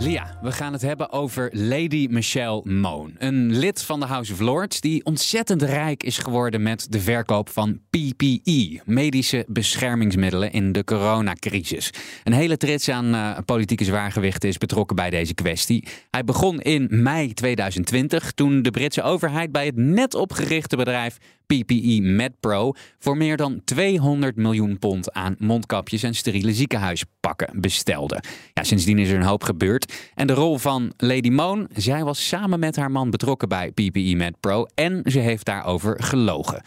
Lia, 0.00 0.38
we 0.42 0.52
gaan 0.52 0.72
het 0.72 0.82
hebben 0.82 1.12
over 1.12 1.50
Lady 1.52 2.06
Michelle 2.10 2.60
Moon. 2.64 3.14
Een 3.18 3.56
lid 3.56 3.82
van 3.82 4.00
de 4.00 4.06
House 4.06 4.32
of 4.32 4.40
Lords 4.40 4.80
die 4.80 5.04
ontzettend 5.04 5.62
rijk 5.62 6.02
is 6.02 6.18
geworden 6.18 6.62
met 6.62 6.86
de 6.90 7.00
verkoop 7.00 7.48
van 7.48 7.80
PPE, 7.90 8.80
medische 8.84 9.44
beschermingsmiddelen 9.48 10.52
in 10.52 10.72
de 10.72 10.84
coronacrisis. 10.84 11.90
Een 12.24 12.32
hele 12.32 12.56
trits 12.56 12.88
aan 12.88 13.14
uh, 13.14 13.38
politieke 13.44 13.84
zwaargewichten 13.84 14.48
is 14.48 14.58
betrokken 14.58 14.96
bij 14.96 15.10
deze 15.10 15.34
kwestie. 15.34 15.86
Hij 16.10 16.24
begon 16.24 16.60
in 16.60 16.86
mei 16.90 17.34
2020 17.34 18.32
toen 18.32 18.62
de 18.62 18.70
Britse 18.70 19.02
overheid 19.02 19.52
bij 19.52 19.66
het 19.66 19.76
net 19.76 20.14
opgerichte 20.14 20.76
bedrijf 20.76 21.18
PPE 21.48 22.00
MedPro 22.02 22.72
voor 22.98 23.16
meer 23.16 23.36
dan 23.36 23.60
200 23.64 24.36
miljoen 24.36 24.78
pond 24.78 25.12
aan 25.12 25.36
mondkapjes 25.38 26.02
en 26.02 26.14
steriele 26.14 26.52
ziekenhuispakken 26.52 27.60
bestelde. 27.60 28.22
Ja, 28.52 28.64
sindsdien 28.64 28.98
is 28.98 29.08
er 29.08 29.16
een 29.16 29.22
hoop 29.22 29.44
gebeurd. 29.44 30.10
En 30.14 30.26
de 30.26 30.32
rol 30.32 30.58
van 30.58 30.92
Lady 30.96 31.28
Moon, 31.28 31.68
zij 31.72 32.04
was 32.04 32.28
samen 32.28 32.58
met 32.58 32.76
haar 32.76 32.90
man 32.90 33.10
betrokken 33.10 33.48
bij 33.48 33.70
PPE 33.70 34.14
MedPro 34.16 34.66
en 34.74 35.00
ze 35.04 35.18
heeft 35.18 35.44
daarover 35.44 36.02
gelogen. 36.02 36.62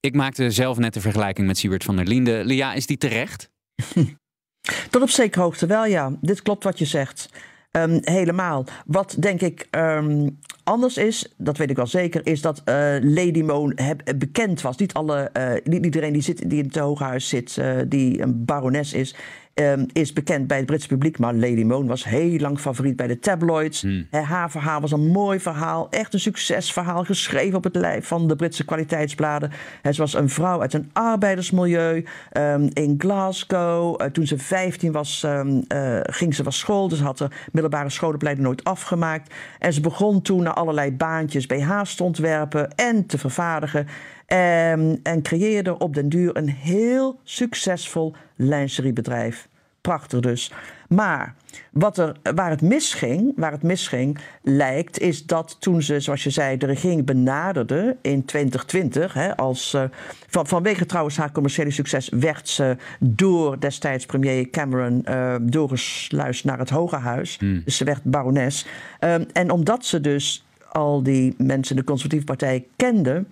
Ik 0.00 0.14
maakte 0.14 0.50
zelf 0.50 0.78
net 0.78 0.94
de 0.94 1.00
vergelijking 1.00 1.46
met 1.46 1.58
Siebert 1.58 1.84
van 1.84 1.96
der 1.96 2.06
Linde. 2.06 2.44
Lia, 2.44 2.72
is 2.72 2.86
die 2.86 2.98
terecht? 2.98 3.50
Tot 4.90 5.02
op 5.02 5.10
zekere 5.10 5.42
hoogte 5.42 5.66
wel, 5.66 5.86
ja. 5.86 6.16
Dit 6.20 6.42
klopt 6.42 6.64
wat 6.64 6.78
je 6.78 6.84
zegt. 6.84 7.28
Um, 7.76 7.98
helemaal. 8.00 8.64
Wat 8.86 9.16
denk 9.18 9.40
ik 9.40 9.66
um, 9.70 10.38
anders 10.70 10.96
is, 10.96 11.32
dat 11.36 11.56
weet 11.56 11.70
ik 11.70 11.76
wel 11.76 11.86
zeker, 11.86 12.26
is 12.26 12.42
dat 12.42 12.62
uh, 12.64 12.74
Lady 13.00 13.42
Moon 13.42 13.72
heb, 13.74 14.02
bekend 14.16 14.60
was. 14.60 14.76
Niet, 14.76 14.94
alle, 14.94 15.30
uh, 15.36 15.52
niet 15.64 15.84
iedereen 15.84 16.12
die, 16.12 16.22
zit, 16.22 16.50
die 16.50 16.58
in 16.58 16.64
het 16.64 16.76
Hooghuis 16.76 17.28
zit, 17.28 17.60
die 17.88 18.22
een 18.22 18.44
barones 18.44 18.92
is, 18.92 19.14
um, 19.60 19.86
is 19.92 20.12
bekend 20.12 20.46
bij 20.46 20.56
het 20.56 20.66
Britse 20.66 20.88
publiek. 20.88 21.18
Maar 21.18 21.34
Lady 21.34 21.62
Moon 21.62 21.86
was 21.86 22.04
heel 22.04 22.38
lang 22.38 22.58
favoriet 22.60 22.96
bij 22.96 23.06
de 23.06 23.18
tabloids. 23.18 23.82
Hmm. 23.82 24.06
Haar 24.10 24.50
verhaal 24.50 24.80
was 24.80 24.92
een 24.92 25.06
mooi 25.06 25.40
verhaal. 25.40 25.90
Echt 25.90 26.14
een 26.14 26.20
succesverhaal. 26.20 27.04
Geschreven 27.04 27.56
op 27.56 27.64
het 27.64 27.76
lijf 27.76 28.06
van 28.06 28.28
de 28.28 28.36
Britse 28.36 28.64
kwaliteitsbladen. 28.64 29.50
Ze 29.82 30.00
was 30.00 30.14
een 30.14 30.28
vrouw 30.28 30.60
uit 30.60 30.74
een 30.74 30.90
arbeidersmilieu 30.92 32.04
um, 32.32 32.68
in 32.72 32.94
Glasgow. 32.98 34.00
Uh, 34.00 34.06
toen 34.06 34.26
ze 34.26 34.38
15 34.38 34.92
was, 34.92 35.22
um, 35.22 35.64
uh, 35.74 35.98
ging 36.02 36.34
ze 36.34 36.42
van 36.42 36.52
school. 36.52 36.88
Dus 36.88 37.00
had 37.00 37.18
haar 37.18 37.48
middelbare 37.52 37.90
schoolopleiding 37.90 38.46
nooit 38.46 38.64
afgemaakt. 38.64 39.34
En 39.58 39.72
ze 39.72 39.80
begon 39.80 40.22
toen 40.22 40.42
naar 40.42 40.54
allerlei 40.54 40.92
baantjes 40.92 41.46
bij 41.46 41.60
haast 41.60 41.96
te 41.96 42.02
ontwerpen 42.02 42.74
en 42.74 43.06
te 43.06 43.18
vervaardigen. 43.18 43.86
En, 44.26 45.00
en 45.02 45.22
creëerde 45.22 45.78
op 45.78 45.94
den 45.94 46.08
duur 46.08 46.36
een 46.36 46.48
heel 46.48 47.20
succesvol 47.24 48.14
lingeriebedrijf. 48.36 49.48
Prachtig 49.80 50.20
dus. 50.20 50.52
Maar 50.88 51.34
wat 51.70 51.98
er, 51.98 52.16
waar, 52.34 52.50
het 52.50 52.62
misging, 52.62 53.32
waar 53.36 53.52
het 53.52 53.62
misging, 53.62 54.18
lijkt, 54.42 54.98
is 54.98 55.26
dat 55.26 55.56
toen 55.60 55.82
ze, 55.82 56.00
zoals 56.00 56.24
je 56.24 56.30
zei, 56.30 56.56
de 56.56 56.66
regering 56.66 57.06
benaderde 57.06 57.96
in 58.02 58.24
2020, 58.24 59.14
hè, 59.14 59.36
als, 59.36 59.74
uh, 59.74 59.82
van, 60.28 60.46
vanwege 60.46 60.86
trouwens 60.86 61.16
haar 61.16 61.32
commerciële 61.32 61.70
succes, 61.70 62.08
werd 62.08 62.48
ze 62.48 62.76
door 63.00 63.60
destijds 63.60 64.06
premier 64.06 64.50
Cameron 64.50 65.04
uh, 65.08 65.36
doorgesluist 65.42 66.44
naar 66.44 66.58
het 66.58 66.70
Hoge 66.70 66.96
Huis. 66.96 67.36
Hmm. 67.38 67.62
Dus 67.64 67.76
ze 67.76 67.84
werd 67.84 68.02
barones. 68.02 68.66
Um, 69.00 69.26
en 69.32 69.50
omdat 69.50 69.84
ze 69.84 70.00
dus 70.00 70.44
al 70.72 71.02
die 71.02 71.34
mensen 71.36 71.76
in 71.76 71.80
de 71.80 71.86
Conservatieve 71.86 72.24
Partij 72.24 72.66
kende 72.76 73.24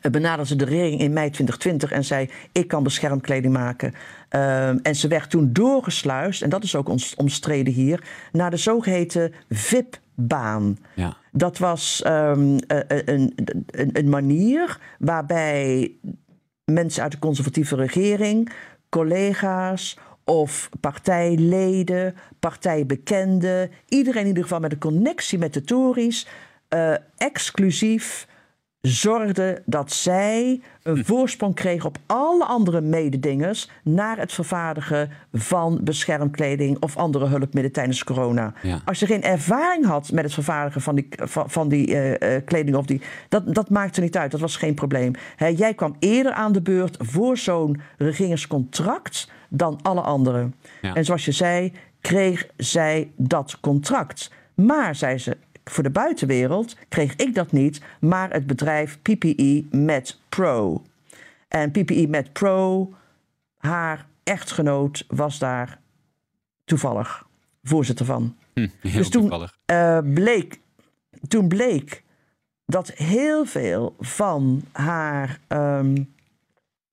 benaderde 0.00 0.46
ze 0.46 0.56
de 0.56 0.64
regering 0.64 1.00
in 1.00 1.12
mei 1.12 1.30
2020 1.30 1.92
en 1.92 2.04
zei: 2.04 2.30
Ik 2.52 2.68
kan 2.68 2.82
beschermkleding 2.82 3.52
maken. 3.52 3.94
Ehm, 4.28 4.78
en 4.82 4.96
ze 4.96 5.08
werd 5.08 5.30
toen 5.30 5.52
doorgesluist, 5.52 6.42
en 6.42 6.50
dat 6.50 6.62
is 6.62 6.76
ook 6.76 6.88
ons, 6.88 7.14
omstreden 7.14 7.72
hier, 7.72 8.04
naar 8.32 8.50
de 8.50 8.56
zogeheten 8.56 9.32
VIP-baan. 9.48 10.78
Ja. 10.94 11.16
Dat 11.32 11.58
was 11.58 12.02
um, 12.06 12.58
een, 12.68 13.32
een, 13.70 13.90
een 13.92 14.08
manier 14.08 14.78
waarbij 14.98 15.92
mensen 16.64 17.02
uit 17.02 17.12
de 17.12 17.18
conservatieve 17.18 17.76
regering, 17.76 18.52
collega's 18.88 19.98
of 20.24 20.68
partijleden, 20.80 22.14
partijbekenden, 22.40 23.70
iedereen 23.88 24.22
in 24.22 24.28
ieder 24.28 24.42
geval 24.42 24.60
met 24.60 24.72
een 24.72 24.78
connectie 24.78 25.38
met 25.38 25.54
de 25.54 25.62
Tories, 25.62 26.26
uh, 26.74 26.94
exclusief 27.16 28.26
zorgde 28.80 29.62
dat 29.66 29.92
zij 29.92 30.60
een 30.82 30.96
hm. 30.96 31.02
voorsprong 31.02 31.54
kregen 31.54 31.88
op 31.88 31.98
alle 32.06 32.44
andere 32.44 32.80
mededingers 32.80 33.70
naar 33.82 34.18
het 34.18 34.32
vervaardigen 34.32 35.10
van 35.32 35.80
beschermkleding 35.82 36.82
of 36.82 36.96
andere 36.96 37.26
hulpmiddelen 37.26 37.72
tijdens 37.72 38.04
corona. 38.04 38.52
Als 38.84 38.98
je 38.98 39.06
geen 39.06 39.22
ervaring 39.22 39.86
had 39.86 40.12
met 40.12 40.24
het 40.24 40.34
vervaardigen 40.34 40.80
van 40.80 40.94
die, 40.94 41.08
van, 41.24 41.68
die 41.68 42.16
uh, 42.18 42.40
kleding, 42.44 42.76
of 42.76 42.86
die, 42.86 43.02
dat, 43.28 43.54
dat 43.54 43.70
maakte 43.70 44.00
niet 44.00 44.16
uit, 44.16 44.30
dat 44.30 44.40
was 44.40 44.56
geen 44.56 44.74
probleem. 44.74 45.12
jij 45.56 45.74
kwam 45.74 45.96
eerder 45.98 46.32
aan 46.32 46.52
de 46.52 46.62
beurt 46.62 46.96
voor 47.00 47.36
zo'n 47.36 47.80
regeringscontract 47.98 49.30
dan 49.48 49.78
alle 49.82 50.00
anderen. 50.00 50.54
En 50.80 51.04
zoals 51.04 51.24
je 51.24 51.32
zei, 51.32 51.72
kreeg 52.00 52.46
zij 52.56 53.10
dat 53.16 53.60
contract. 53.60 54.30
Maar, 54.54 54.94
zei 54.94 55.18
ze, 55.18 55.36
voor 55.64 55.82
de 55.82 55.90
buitenwereld 55.90 56.76
kreeg 56.88 57.16
ik 57.16 57.34
dat 57.34 57.52
niet, 57.52 57.80
maar 58.00 58.32
het 58.32 58.46
bedrijf 58.46 58.98
PPE 59.02 59.64
Med 59.70 60.20
Pro. 60.28 60.82
En 61.48 61.70
PPE 61.70 62.06
Med 62.08 62.32
Pro, 62.32 62.92
haar 63.56 64.06
echtgenoot 64.22 65.04
was 65.08 65.38
daar 65.38 65.78
toevallig 66.64 67.26
voorzitter 67.62 68.06
van. 68.06 68.36
Hm, 68.52 68.68
heel 68.80 68.92
dus 68.92 69.08
toen, 69.08 69.20
toevallig. 69.20 69.58
Uh, 69.72 69.98
bleek, 70.14 70.60
toen 71.28 71.48
bleek 71.48 72.02
dat 72.66 72.90
heel 72.90 73.44
veel 73.44 73.94
van 74.00 74.62
haar 74.72 75.40
um, 75.48 76.12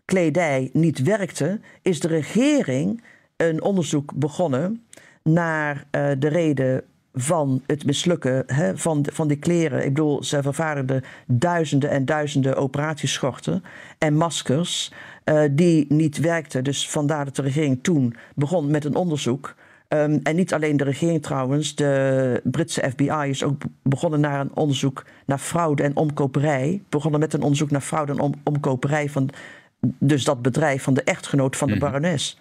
kledij 0.06 0.70
niet 0.74 1.02
werkte, 1.02 1.60
is 1.82 2.00
de 2.00 2.08
regering 2.08 3.04
een 3.38 3.62
onderzoek 3.62 4.14
begonnen 4.14 4.86
naar 5.24 5.76
uh, 5.76 6.12
de 6.20 6.28
reden 6.28 6.84
van 7.18 7.62
het 7.66 7.86
mislukken 7.86 8.44
hè, 8.48 8.78
van, 8.78 9.06
van 9.14 9.28
die 9.28 9.38
kleren. 9.38 9.80
Ik 9.86 9.94
bedoel, 9.94 10.24
ze 10.24 10.42
vervaardigden 10.42 11.04
duizenden 11.26 11.90
en 11.90 12.06
duizenden 12.06 12.56
operatieschorten 12.56 13.64
en 13.98 14.14
maskers 14.14 14.92
uh, 15.26 15.42
die 15.52 15.86
niet 15.90 16.18
werkten. 16.18 16.64
Dus 16.64 16.90
vandaar 16.90 17.26
dat 17.26 17.36
de 17.36 17.42
regering 17.42 17.80
toen 17.82 18.16
begon 18.36 18.72
met 18.72 18.86
een 18.86 18.96
onderzoek. 18.96 19.56
Um, 19.90 20.20
en 20.24 20.36
niet 20.36 20.54
alleen 20.54 20.78
de 20.78 20.84
regering 20.84 21.24
trouwens, 21.24 21.76
de 21.76 22.42
Britse 22.44 22.90
FBI 22.90 23.30
is 23.30 23.44
ook 23.44 23.62
begonnen 23.84 24.20
naar 24.20 24.40
een 24.40 24.56
onderzoek 24.56 25.06
naar 25.26 25.38
fraude 25.38 25.84
en 25.84 25.96
omkoperij. 25.96 26.82
Begonnen 26.90 27.20
met 27.20 27.34
een 27.34 27.42
onderzoek 27.42 27.72
naar 27.72 27.82
fraude 27.82 28.12
en 28.12 28.20
om, 28.20 28.34
omkoperij 28.44 29.10
van 29.10 29.30
dus 30.00 30.24
dat 30.24 30.42
bedrijf 30.42 30.84
van 30.84 30.94
de 30.94 31.04
echtgenoot 31.04 31.56
van 31.56 31.68
de 31.68 31.74
-hmm. 31.74 31.82
barones. 31.82 32.40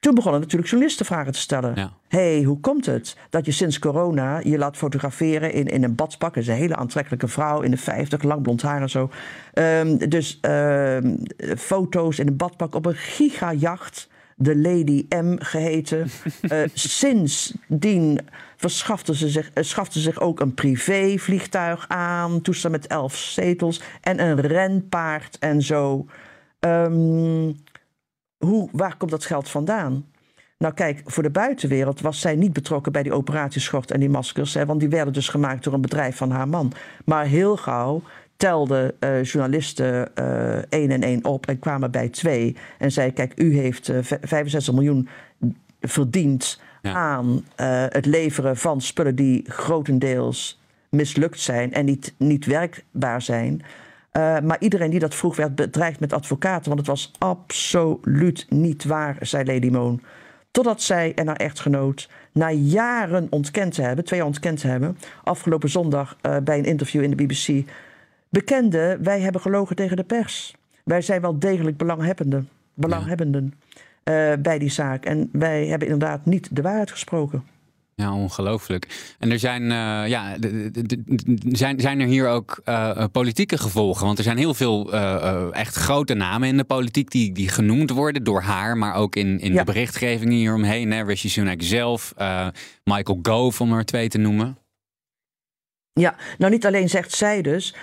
Toen 0.00 0.14
begonnen 0.14 0.40
natuurlijk 0.40 0.68
journalisten 0.70 1.06
vragen 1.06 1.32
te 1.32 1.38
stellen. 1.38 1.72
Ja. 1.74 1.92
hey, 2.08 2.42
hoe 2.42 2.60
komt 2.60 2.86
het 2.86 3.16
dat 3.30 3.46
je 3.46 3.52
sinds 3.52 3.78
corona 3.78 4.40
je 4.44 4.58
laat 4.58 4.76
fotograferen 4.76 5.52
in, 5.52 5.66
in 5.66 5.84
een 5.84 5.94
badspak? 5.94 6.34
Dat 6.34 6.42
is 6.42 6.48
een 6.48 6.54
hele 6.54 6.76
aantrekkelijke 6.76 7.28
vrouw 7.28 7.60
in 7.60 7.70
de 7.70 7.76
50, 7.76 8.22
lang 8.22 8.42
blond 8.42 8.62
haar 8.62 8.80
en 8.80 8.90
zo. 8.90 9.10
Um, 9.54 9.98
dus 10.08 10.38
um, 10.42 11.22
foto's 11.56 12.18
in 12.18 12.26
een 12.26 12.36
badpak 12.36 12.74
op 12.74 12.86
een 12.86 12.94
gigajacht. 12.94 14.08
De 14.40 14.56
Lady 14.56 15.06
M 15.08 15.36
geheten. 15.38 16.10
uh, 16.42 16.58
sindsdien 16.74 18.20
verschafte 18.56 19.14
ze 19.14 19.28
zich, 19.28 19.50
uh, 19.54 19.64
schafte 19.64 20.00
zich 20.00 20.20
ook 20.20 20.40
een 20.40 20.54
privévliegtuig 20.54 21.88
aan. 21.88 22.40
Toestel 22.40 22.70
met 22.70 22.86
elf 22.86 23.16
zetels. 23.16 23.82
En 24.00 24.20
een 24.20 24.40
renpaard 24.40 25.38
en 25.38 25.62
zo. 25.62 26.06
Um, 26.60 27.56
hoe, 28.38 28.68
waar 28.72 28.96
komt 28.96 29.10
dat 29.10 29.24
geld 29.24 29.48
vandaan? 29.48 30.04
Nou 30.58 30.74
kijk, 30.74 31.02
voor 31.04 31.22
de 31.22 31.30
buitenwereld 31.30 32.00
was 32.00 32.20
zij 32.20 32.36
niet 32.36 32.52
betrokken 32.52 32.92
bij 32.92 33.02
die 33.02 33.12
operatieschort 33.12 33.90
en 33.90 34.00
die 34.00 34.08
maskers. 34.08 34.54
Hè, 34.54 34.66
want 34.66 34.80
die 34.80 34.88
werden 34.88 35.12
dus 35.12 35.28
gemaakt 35.28 35.64
door 35.64 35.72
een 35.72 35.80
bedrijf 35.80 36.16
van 36.16 36.30
haar 36.30 36.48
man. 36.48 36.72
Maar 37.04 37.24
heel 37.24 37.56
gauw 37.56 38.02
telden 38.36 38.94
uh, 39.00 39.22
journalisten 39.22 40.10
uh, 40.14 40.56
één 40.56 40.90
en 40.90 41.02
één 41.02 41.24
op 41.24 41.46
en 41.46 41.58
kwamen 41.58 41.90
bij 41.90 42.08
twee. 42.08 42.56
En 42.78 42.92
zei, 42.92 43.12
kijk, 43.12 43.32
u 43.36 43.58
heeft 43.58 43.88
uh, 43.88 43.98
65 44.02 44.74
miljoen 44.74 45.08
verdiend 45.80 46.60
ja. 46.82 46.92
aan 46.92 47.44
het 47.88 48.06
leveren 48.06 48.56
van 48.56 48.80
spullen 48.80 49.14
die 49.14 49.44
grotendeels 49.46 50.60
mislukt 50.90 51.40
zijn 51.40 51.72
en 51.72 51.84
niet, 51.84 52.14
niet 52.16 52.46
werkbaar 52.46 53.22
zijn. 53.22 53.62
Uh, 54.18 54.38
maar 54.40 54.56
iedereen 54.60 54.90
die 54.90 55.00
dat 55.00 55.14
vroeg 55.14 55.36
werd 55.36 55.54
bedreigd 55.54 56.00
met 56.00 56.12
advocaten. 56.12 56.66
Want 56.66 56.78
het 56.78 56.88
was 56.88 57.12
absoluut 57.18 58.46
niet 58.48 58.84
waar, 58.84 59.16
zei 59.20 59.44
Lady 59.44 59.68
Moon. 59.68 60.02
Totdat 60.50 60.82
zij 60.82 61.12
en 61.14 61.26
haar 61.26 61.36
echtgenoot 61.36 62.10
na 62.32 62.50
jaren 62.50 63.26
ontkend 63.30 63.74
te 63.74 63.82
hebben, 63.82 64.04
twee 64.04 64.18
jaar 64.18 64.28
ontkend 64.28 64.60
te 64.60 64.66
hebben, 64.66 64.98
afgelopen 65.24 65.68
zondag 65.68 66.16
uh, 66.22 66.36
bij 66.44 66.58
een 66.58 66.64
interview 66.64 67.02
in 67.02 67.10
de 67.10 67.24
BBC, 67.24 67.68
bekende: 68.28 68.98
wij 69.02 69.20
hebben 69.20 69.40
gelogen 69.40 69.76
tegen 69.76 69.96
de 69.96 70.04
pers. 70.04 70.56
Wij 70.84 71.00
zijn 71.00 71.20
wel 71.20 71.38
degelijk 71.38 71.76
belanghebbenden, 71.76 72.48
belanghebbenden 72.74 73.54
ja. 74.04 74.32
uh, 74.32 74.38
bij 74.42 74.58
die 74.58 74.70
zaak. 74.70 75.04
En 75.04 75.28
wij 75.32 75.66
hebben 75.66 75.88
inderdaad 75.88 76.24
niet 76.24 76.56
de 76.56 76.62
waarheid 76.62 76.90
gesproken. 76.90 77.44
Ja, 77.98 78.14
ongelooflijk. 78.14 79.14
En 79.18 79.30
er 79.30 79.38
zijn, 79.38 79.62
uh, 79.62 80.08
ja, 80.08 80.36
zijn, 81.48 81.80
zijn 81.80 82.00
er 82.00 82.06
hier 82.06 82.28
ook 82.28 82.60
uh, 82.64 83.04
politieke 83.12 83.58
gevolgen? 83.58 84.06
Want 84.06 84.18
er 84.18 84.24
zijn 84.24 84.36
heel 84.36 84.54
veel 84.54 84.94
uh, 84.94 85.48
echt 85.50 85.74
grote 85.74 86.14
namen 86.14 86.48
in 86.48 86.56
de 86.56 86.64
politiek 86.64 87.10
die, 87.10 87.32
die 87.32 87.48
genoemd 87.48 87.90
worden 87.90 88.24
door 88.24 88.42
haar, 88.42 88.76
maar 88.76 88.94
ook 88.94 89.16
in, 89.16 89.40
in 89.40 89.52
ja. 89.52 89.58
de 89.58 89.64
berichtgeving 89.64 90.30
hieromheen. 90.30 90.92
Hè? 90.92 91.02
Rishi 91.02 91.28
Sunak 91.28 91.62
zelf, 91.62 92.14
Michael 92.84 93.18
Gove, 93.22 93.62
om 93.62 93.72
er 93.72 93.84
twee 93.84 94.08
te 94.08 94.18
noemen. 94.18 94.58
Ja, 95.92 96.16
nou 96.38 96.52
niet 96.52 96.66
alleen 96.66 96.88
zegt 96.88 97.12
zij 97.12 97.42
dus. 97.42 97.74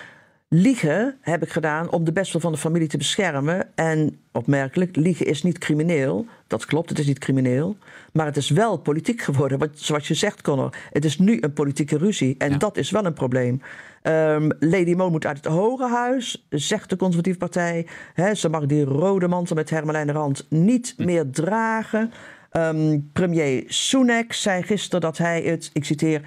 Liegen 0.48 1.18
heb 1.20 1.42
ik 1.42 1.50
gedaan 1.50 1.90
om 1.90 2.04
de 2.04 2.12
beste 2.12 2.40
van 2.40 2.52
de 2.52 2.58
familie 2.58 2.88
te 2.88 2.96
beschermen. 2.96 3.68
En 3.74 4.20
opmerkelijk, 4.32 4.96
liegen 4.96 5.26
is 5.26 5.42
niet 5.42 5.58
crimineel. 5.58 6.26
Dat 6.46 6.64
klopt, 6.64 6.88
het 6.88 6.98
is 6.98 7.06
niet 7.06 7.18
crimineel. 7.18 7.76
Maar 8.12 8.26
het 8.26 8.36
is 8.36 8.50
wel 8.50 8.76
politiek 8.78 9.22
geworden. 9.22 9.58
Want 9.58 9.70
zoals 9.74 10.08
je 10.08 10.14
zegt, 10.14 10.42
Connor, 10.42 10.76
het 10.90 11.04
is 11.04 11.18
nu 11.18 11.38
een 11.40 11.52
politieke 11.52 11.98
ruzie. 11.98 12.34
En 12.38 12.50
ja. 12.50 12.56
dat 12.56 12.76
is 12.76 12.90
wel 12.90 13.04
een 13.04 13.12
probleem. 13.12 13.60
Um, 14.02 14.50
Lady 14.58 14.94
Mo 14.94 15.10
moet 15.10 15.26
uit 15.26 15.36
het 15.36 15.46
Hoge 15.46 15.88
Huis, 15.88 16.46
zegt 16.50 16.90
de 16.90 16.96
Conservatieve 16.96 17.38
Partij. 17.38 17.86
He, 18.14 18.34
ze 18.34 18.48
mag 18.48 18.66
die 18.66 18.84
rode 18.84 19.28
mantel 19.28 19.56
met 19.56 19.70
Hermelijn 19.70 20.12
Rand 20.12 20.46
niet 20.48 20.94
hm. 20.96 21.04
meer 21.04 21.30
dragen. 21.30 22.12
Um, 22.52 23.10
premier 23.12 23.64
Sunak 23.66 24.32
zei 24.32 24.62
gisteren 24.62 25.00
dat 25.00 25.18
hij 25.18 25.42
het, 25.42 25.70
ik 25.72 25.84
citeer, 25.84 26.22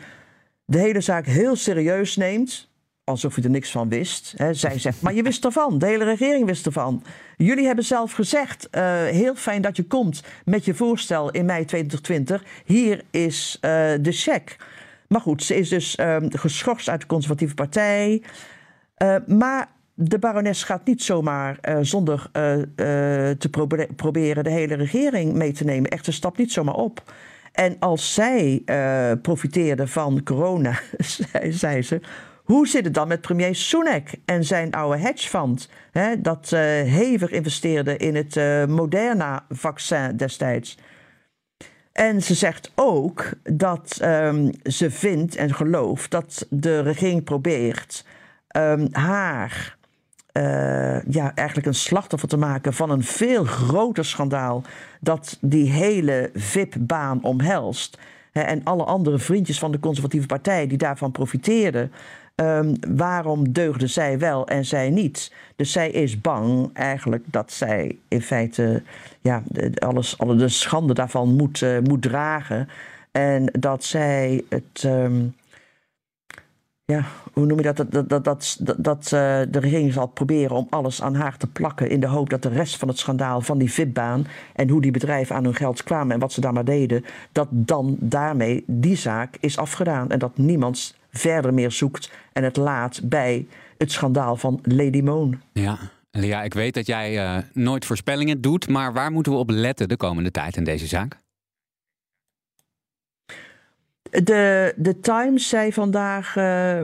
de 0.66 0.78
hele 0.78 1.02
zaak 1.02 1.26
heel 1.26 1.56
serieus 1.56 2.16
neemt 2.16 2.69
alsof 3.10 3.36
hij 3.36 3.44
er 3.44 3.50
niks 3.50 3.72
van 3.72 3.90
wist. 3.90 4.34
Hè. 4.38 4.54
Zij 4.54 4.80
zegt, 4.80 5.02
maar 5.02 5.14
je 5.14 5.24
wist 5.24 5.46
ervan. 5.46 5.78
De 5.78 5.86
hele 5.86 6.04
regering 6.04 6.46
wist 6.46 6.66
ervan. 6.66 7.04
Jullie 7.38 7.66
hebben 7.66 7.86
zelf 7.86 8.12
gezegd, 8.12 8.68
uh, 8.72 9.04
heel 9.04 9.36
fijn 9.36 9.62
dat 9.62 9.76
je 9.76 9.84
komt 9.84 10.24
met 10.46 10.66
je 10.66 10.74
voorstel 10.74 11.32
in 11.32 11.46
mei 11.46 11.66
2020. 11.66 12.44
Hier 12.66 13.04
is 13.12 13.58
uh, 13.62 13.72
de 14.02 14.12
cheque. 14.12 14.56
Maar 15.08 15.22
goed, 15.22 15.44
ze 15.44 15.56
is 15.56 15.70
dus 15.70 15.98
uh, 15.98 16.18
geschorst 16.30 16.90
uit 16.90 17.02
de 17.02 17.08
conservatieve 17.08 17.54
partij. 17.54 18.24
Uh, 18.98 19.16
maar 19.28 19.68
de 19.94 20.20
barones 20.20 20.64
gaat 20.64 20.86
niet 20.86 21.04
zomaar 21.04 21.60
zonder 21.82 22.30
te 23.38 23.48
probe 23.52 23.88
proberen 23.96 24.44
de 24.44 24.50
hele 24.50 24.76
regering 24.76 25.34
mee 25.34 25.52
te 25.52 25.64
nemen. 25.64 25.90
Echt, 25.90 26.06
ze 26.06 26.12
stapt 26.12 26.38
niet 26.38 26.52
zomaar 26.52 26.76
op. 26.76 27.14
En 27.52 27.76
als 27.80 28.14
zij 28.14 28.62
profiteerde 29.22 29.88
van 29.88 30.24
corona, 30.24 30.80
zei, 31.32 31.52
zei 31.52 31.82
ze 31.82 32.02
hoe 32.52 32.68
zit 32.68 32.86
het 32.86 32.94
dan 32.94 33.08
met 33.08 33.22
premier 33.22 33.56
Sunak 33.56 34.08
en 34.26 34.44
zijn 34.44 34.72
oude 34.72 34.98
hedgefund? 34.98 35.70
Hè, 35.92 36.22
dat 36.22 36.52
uh, 36.54 36.60
hevig 36.82 37.32
investeerde 37.32 37.98
in 37.98 38.16
het 38.16 38.36
uh, 38.36 38.66
Moderna-vaccin 38.66 40.18
destijds. 40.18 40.78
En 41.92 42.22
ze 42.22 42.34
zegt 42.34 42.72
ook 42.76 43.30
dat 43.44 44.00
um, 44.04 44.52
ze 44.64 44.92
vindt 44.92 45.36
en 45.36 45.54
gelooft 45.54 46.12
dat 46.12 46.48
de 46.50 46.80
regering 46.80 47.24
probeert 47.24 48.06
um, 48.58 48.88
haar 48.92 49.78
uh, 50.34 51.04
ja, 51.04 51.36
eigenlijk 51.36 51.68
een 51.68 51.74
slachtoffer 51.74 52.30
te 52.30 52.38
maken 52.38 52.74
van 52.74 52.90
een 52.90 53.04
veel 53.04 53.44
groter 53.44 54.06
schandaal 54.06 54.64
dat 55.00 55.38
die 55.42 55.72
hele 55.72 56.30
VIP-baan 56.34 57.24
omhelst. 57.24 57.98
En 58.32 58.64
alle 58.64 58.84
andere 58.84 59.18
vriendjes 59.18 59.60
van 59.60 59.72
de 59.72 59.80
conservatieve 59.80 60.28
partij 60.28 60.68
die 60.68 60.78
daarvan 60.78 61.12
profiteerden. 61.12 61.92
Ehm, 62.40 62.76
waarom 62.96 63.52
deugde 63.52 63.88
zij 63.88 64.20
wel 64.20 64.48
en 64.48 64.66
zij 64.66 64.90
niet? 64.90 65.32
Dus 65.56 65.72
zij 65.72 65.90
is 65.90 66.22
bang 66.22 66.70
eigenlijk 66.74 67.24
dat 67.26 67.52
zij 67.52 67.98
in 68.08 68.22
feite 68.22 68.84
ja, 69.22 69.44
alles, 69.76 70.18
alle 70.18 70.36
de 70.36 70.50
schande 70.50 70.94
daarvan 70.94 71.36
moet, 71.36 71.62
uh, 71.62 71.80
moet 71.80 72.02
dragen. 72.02 72.70
En 73.12 73.46
dat 73.60 73.84
zij 73.84 74.44
het. 74.50 74.84
Ehm, 74.84 75.26
ja, 76.86 77.04
hoe 77.34 77.46
noem 77.46 77.58
je 77.58 77.74
dat? 77.74 77.78
Dat, 77.92 78.10
dat, 78.10 78.24
dat, 78.24 78.58
dat, 78.78 79.04
uh, 79.04 79.12
de 79.50 79.60
regering 79.60 79.94
zal 79.94 80.08
proberen 80.08 80.56
om 80.56 80.68
alles 80.70 81.02
aan 81.02 81.16
haar 81.16 81.38
te 81.38 81.48
plakken. 81.48 81.90
in 81.90 82.00
de 82.00 82.08
hoop 82.08 82.30
dat 82.30 82.42
de 82.42 82.50
rest 82.50 82.78
van 82.78 82.88
het 82.88 82.98
schandaal 82.98 83.42
van 83.42 83.58
die 83.58 83.72
VIP-baan. 83.72 84.28
en 84.56 84.70
hoe 84.70 84.82
die 84.82 84.92
bedrijven 84.92 85.36
aan 85.36 85.44
hun 85.44 85.56
geld 85.56 85.84
kwamen 85.84 86.14
en 86.14 86.20
wat 86.20 86.32
ze 86.32 86.42
daar 86.42 86.54
maar 86.54 86.66
deden. 86.66 87.06
dat 87.32 87.48
dan 87.52 87.98
daarmee 88.00 88.64
die 88.68 88.96
zaak 88.96 89.38
is 89.40 89.58
afgedaan. 89.58 90.10
En 90.10 90.20
dat 90.20 90.38
niemand 90.38 90.98
verder 91.20 91.54
meer 91.54 91.72
zoekt 91.72 92.12
en 92.34 92.44
het 92.44 92.58
laat 92.58 93.02
bij 93.04 93.48
het 93.78 93.92
schandaal 93.92 94.36
van 94.36 94.60
Lady 94.64 95.02
Moon. 95.02 95.42
Ja. 95.54 95.78
Ja, 96.12 96.44
ik 96.44 96.54
weet 96.54 96.74
dat 96.74 96.86
jij 96.86 97.14
uh, 97.14 97.44
nooit 97.54 97.86
voorspellingen 97.86 98.42
doet, 98.42 98.68
maar 98.68 98.94
waar 98.94 99.12
moeten 99.12 99.32
we 99.32 99.38
op 99.38 99.50
letten 99.50 99.88
de 99.88 99.98
komende 99.98 100.32
tijd 100.32 100.58
in 100.58 100.64
deze 100.64 100.88
zaak? 100.88 101.18
De, 104.10 104.74
de 104.78 105.00
Times 105.00 105.50
zei 105.50 105.74
vandaag, 105.74 106.36
uh, 106.36 106.82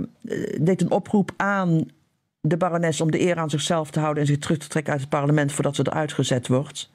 deed 0.62 0.82
een 0.82 0.92
oproep 0.92 1.32
aan 1.36 1.86
de 2.42 2.58
barones 2.58 3.02
om 3.02 3.12
de 3.12 3.22
eer 3.22 3.38
aan 3.38 3.50
zichzelf 3.50 3.92
te 3.92 4.00
houden 4.00 4.22
en 4.22 4.30
zich 4.30 4.38
terug 4.38 4.58
te 4.58 4.68
trekken 4.68 4.92
uit 4.92 5.02
het 5.02 5.10
parlement 5.10 5.52
voordat 5.52 5.76
ze 5.76 5.86
eruit 5.88 6.14
gezet 6.14 6.48
wordt. 6.48 6.92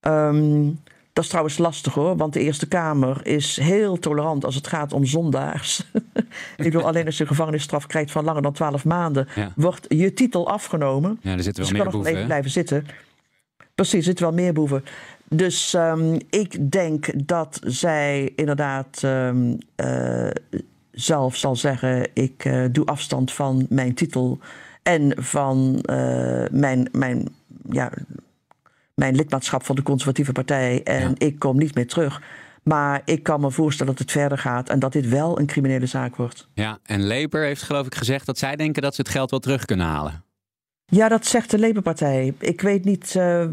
Um, 0.00 0.80
dat 1.18 1.26
is 1.26 1.32
trouwens 1.32 1.58
lastig 1.58 1.94
hoor, 1.94 2.16
want 2.16 2.32
de 2.32 2.40
Eerste 2.40 2.68
Kamer 2.68 3.26
is 3.26 3.56
heel 3.56 3.98
tolerant 3.98 4.44
als 4.44 4.54
het 4.54 4.66
gaat 4.66 4.92
om 4.92 5.04
zondaars. 5.04 5.90
ik 6.56 6.64
bedoel, 6.64 6.86
alleen 6.86 7.06
als 7.06 7.18
je 7.18 7.26
gevangenisstraf 7.26 7.86
krijgt 7.86 8.10
van 8.10 8.24
langer 8.24 8.42
dan 8.42 8.52
12 8.52 8.84
maanden, 8.84 9.28
wordt 9.56 9.86
je 9.88 10.12
titel 10.12 10.48
afgenomen. 10.48 11.18
Ja, 11.22 11.32
er 11.32 11.42
zitten 11.42 11.62
wel 11.62 11.72
dus 11.72 11.82
meer 11.82 11.90
boeven. 11.90 12.12
even 12.12 12.24
blijven 12.24 12.50
zitten. 12.50 12.86
Precies, 13.74 13.98
er 13.98 14.02
zitten 14.02 14.24
wel 14.24 14.34
meer 14.34 14.52
boeven. 14.52 14.84
Dus 15.28 15.72
um, 15.72 16.18
ik 16.30 16.72
denk 16.72 17.26
dat 17.26 17.60
zij 17.64 18.32
inderdaad 18.36 19.02
um, 19.04 19.58
uh, 19.76 20.30
zelf 20.90 21.36
zal 21.36 21.56
zeggen: 21.56 22.08
ik 22.14 22.44
uh, 22.44 22.64
doe 22.72 22.86
afstand 22.86 23.32
van 23.32 23.66
mijn 23.68 23.94
titel 23.94 24.38
en 24.82 25.12
van 25.16 25.84
uh, 25.90 26.44
mijn, 26.50 26.88
mijn 26.92 27.28
ja, 27.70 27.92
mijn 28.98 29.16
lidmaatschap 29.16 29.64
van 29.64 29.76
de 29.76 29.82
Conservatieve 29.82 30.32
Partij 30.32 30.82
en 30.82 31.14
ik 31.16 31.38
kom 31.38 31.58
niet 31.58 31.74
meer 31.74 31.86
terug. 31.86 32.22
Maar 32.62 33.02
ik 33.04 33.22
kan 33.22 33.40
me 33.40 33.50
voorstellen 33.50 33.92
dat 33.92 34.02
het 34.02 34.10
verder 34.10 34.38
gaat 34.38 34.68
en 34.68 34.78
dat 34.78 34.92
dit 34.92 35.08
wel 35.08 35.38
een 35.38 35.46
criminele 35.46 35.86
zaak 35.86 36.16
wordt. 36.16 36.48
Ja, 36.54 36.78
en 36.82 37.06
Labour 37.06 37.46
heeft 37.46 37.62
geloof 37.62 37.86
ik 37.86 37.94
gezegd 37.94 38.26
dat 38.26 38.38
zij 38.38 38.56
denken 38.56 38.82
dat 38.82 38.94
ze 38.94 39.00
het 39.00 39.10
geld 39.10 39.30
wel 39.30 39.40
terug 39.40 39.64
kunnen 39.64 39.86
halen. 39.86 40.24
Ja, 40.84 41.08
dat 41.08 41.26
zegt 41.26 41.50
de 41.50 41.58
Labour-partij. 41.58 42.34
Ik 42.38 42.60
weet 42.60 42.84
niet 42.84 43.14
uh, 43.16 43.44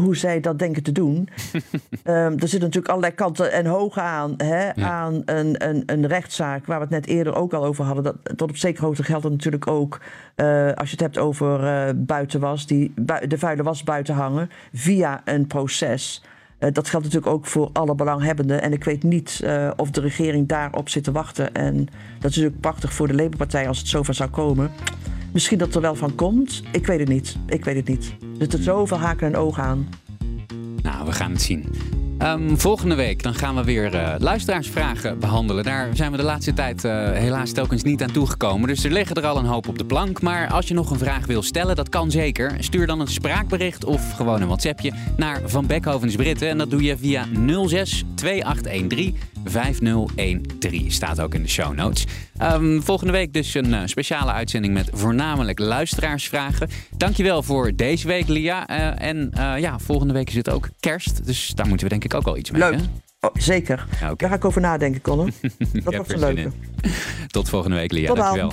hoe 0.00 0.16
zij 0.16 0.40
dat 0.40 0.58
denken 0.58 0.82
te 0.82 0.92
doen. 0.92 1.28
um, 1.54 1.62
er 2.42 2.48
zitten 2.48 2.60
natuurlijk 2.60 2.88
allerlei 2.88 3.14
kanten 3.14 3.52
en 3.52 3.66
hoog 3.66 3.98
aan, 3.98 4.34
hè, 4.36 4.74
aan 4.74 5.22
een, 5.24 5.68
een, 5.68 5.82
een, 5.86 6.06
rechtszaak 6.06 6.66
waar 6.66 6.78
we 6.78 6.84
het 6.84 6.92
net 6.94 7.06
eerder 7.06 7.34
ook 7.34 7.52
al 7.52 7.64
over 7.64 7.84
hadden. 7.84 8.04
Dat, 8.04 8.16
tot 8.36 8.50
op 8.50 8.56
zekere 8.56 8.86
hoogte 8.86 9.02
geldt 9.02 9.22
dat 9.22 9.32
natuurlijk 9.32 9.66
ook 9.66 10.00
uh, 10.36 10.72
als 10.72 10.90
je 10.90 10.96
het 10.96 11.00
hebt 11.00 11.18
over 11.18 11.64
uh, 11.64 11.94
buitenwas, 11.96 12.66
die 12.66 12.92
de 13.28 13.38
vuile 13.38 13.62
was 13.62 13.84
buiten 13.84 14.14
hangen 14.14 14.50
via 14.72 15.20
een 15.24 15.46
proces. 15.46 16.24
Uh, 16.58 16.72
dat 16.72 16.88
geldt 16.88 17.06
natuurlijk 17.06 17.32
ook 17.32 17.46
voor 17.46 17.70
alle 17.72 17.94
belanghebbenden. 17.94 18.62
En 18.62 18.72
ik 18.72 18.84
weet 18.84 19.02
niet 19.02 19.44
of 19.76 19.90
de 19.90 20.00
regering 20.00 20.48
daarop 20.48 20.88
zit 20.88 21.04
te 21.04 21.12
wachten. 21.12 21.54
En 21.54 21.76
dat 22.18 22.30
is 22.30 22.36
natuurlijk 22.36 22.60
prachtig 22.60 22.92
voor 22.92 23.06
de 23.06 23.14
Labour-partij 23.14 23.68
als 23.68 23.78
het 23.78 23.88
zover 23.88 24.14
zou 24.14 24.30
komen. 24.30 24.70
Misschien 25.32 25.58
dat 25.58 25.74
er 25.74 25.80
wel 25.80 25.94
van 25.94 26.14
komt. 26.14 26.62
Ik 26.72 26.86
weet 26.86 26.98
het 26.98 27.08
niet. 27.08 27.36
Ik 27.46 27.64
weet 27.64 27.76
het 27.76 27.88
niet. 27.88 28.14
Er 28.20 28.36
zitten 28.38 28.62
zoveel 28.62 28.98
haken 28.98 29.26
en 29.26 29.36
ogen 29.36 29.62
aan. 29.62 29.88
Nou, 30.82 31.06
we 31.06 31.12
gaan 31.12 31.30
het 31.30 31.42
zien. 31.42 31.64
Um, 32.22 32.58
volgende 32.58 32.94
week 32.94 33.22
dan 33.22 33.34
gaan 33.34 33.54
we 33.54 33.64
weer 33.64 33.94
uh, 33.94 34.14
luisteraarsvragen 34.18 35.18
behandelen. 35.18 35.64
Daar 35.64 35.88
zijn 35.92 36.10
we 36.10 36.16
de 36.16 36.22
laatste 36.22 36.52
tijd 36.52 36.84
uh, 36.84 37.10
helaas 37.12 37.52
telkens 37.52 37.82
niet 37.82 38.02
aan 38.02 38.12
toegekomen. 38.12 38.68
Dus 38.68 38.84
er 38.84 38.90
liggen 38.90 39.16
er 39.16 39.26
al 39.26 39.36
een 39.36 39.44
hoop 39.44 39.68
op 39.68 39.78
de 39.78 39.84
plank. 39.84 40.22
Maar 40.22 40.48
als 40.48 40.68
je 40.68 40.74
nog 40.74 40.90
een 40.90 40.98
vraag 40.98 41.26
wil 41.26 41.42
stellen, 41.42 41.76
dat 41.76 41.88
kan 41.88 42.10
zeker. 42.10 42.56
Stuur 42.58 42.86
dan 42.86 43.00
een 43.00 43.08
spraakbericht 43.08 43.84
of 43.84 44.12
gewoon 44.12 44.40
een 44.40 44.46
WhatsAppje 44.46 44.92
naar 45.16 45.40
Van 45.44 45.66
Beckhovens 45.66 46.16
Britten. 46.16 46.48
En 46.48 46.58
dat 46.58 46.70
doe 46.70 46.82
je 46.82 46.96
via 46.98 47.26
06 47.66 48.04
2813 48.14 49.16
5013. 49.44 50.90
Staat 50.90 51.20
ook 51.20 51.34
in 51.34 51.42
de 51.42 51.48
show 51.48 51.74
notes. 51.74 52.04
Um, 52.42 52.82
volgende 52.82 53.12
week 53.12 53.32
dus 53.32 53.54
een 53.54 53.70
uh, 53.70 53.80
speciale 53.84 54.32
uitzending 54.32 54.74
met 54.74 54.90
voornamelijk 54.92 55.58
luisteraarsvragen. 55.58 56.68
Dankjewel 56.96 57.42
voor 57.42 57.74
deze 57.74 58.06
week, 58.06 58.28
Lia. 58.28 58.66
En 58.96 59.30
ja, 59.58 59.78
volgende 59.78 60.12
week 60.12 60.28
is 60.28 60.34
het 60.34 60.50
ook 60.50 60.68
kerst. 60.80 61.26
Dus 61.26 61.52
daar 61.54 61.66
moeten 61.66 61.86
we 61.86 61.92
denk 61.92 62.04
ik 62.04 62.07
ook 62.14 62.24
wel 62.24 62.36
iets 62.36 62.50
mee. 62.50 62.60
Leuk. 62.60 62.74
Hè? 62.74 62.84
Oh, 63.20 63.34
zeker. 63.34 63.86
Ja, 63.90 63.96
okay. 63.96 64.14
Daar 64.16 64.28
ga 64.28 64.34
ik 64.34 64.44
over 64.44 64.60
nadenken, 64.60 65.00
Colin. 65.00 65.32
Dat 65.84 65.94
wordt 65.94 66.12
een 66.12 66.18
leuke. 66.18 66.50
Tot 67.26 67.48
volgende 67.48 67.76
week, 67.76 67.92
Lia. 67.92 68.06
Tot 68.06 68.16
Dankjewel. 68.16 68.52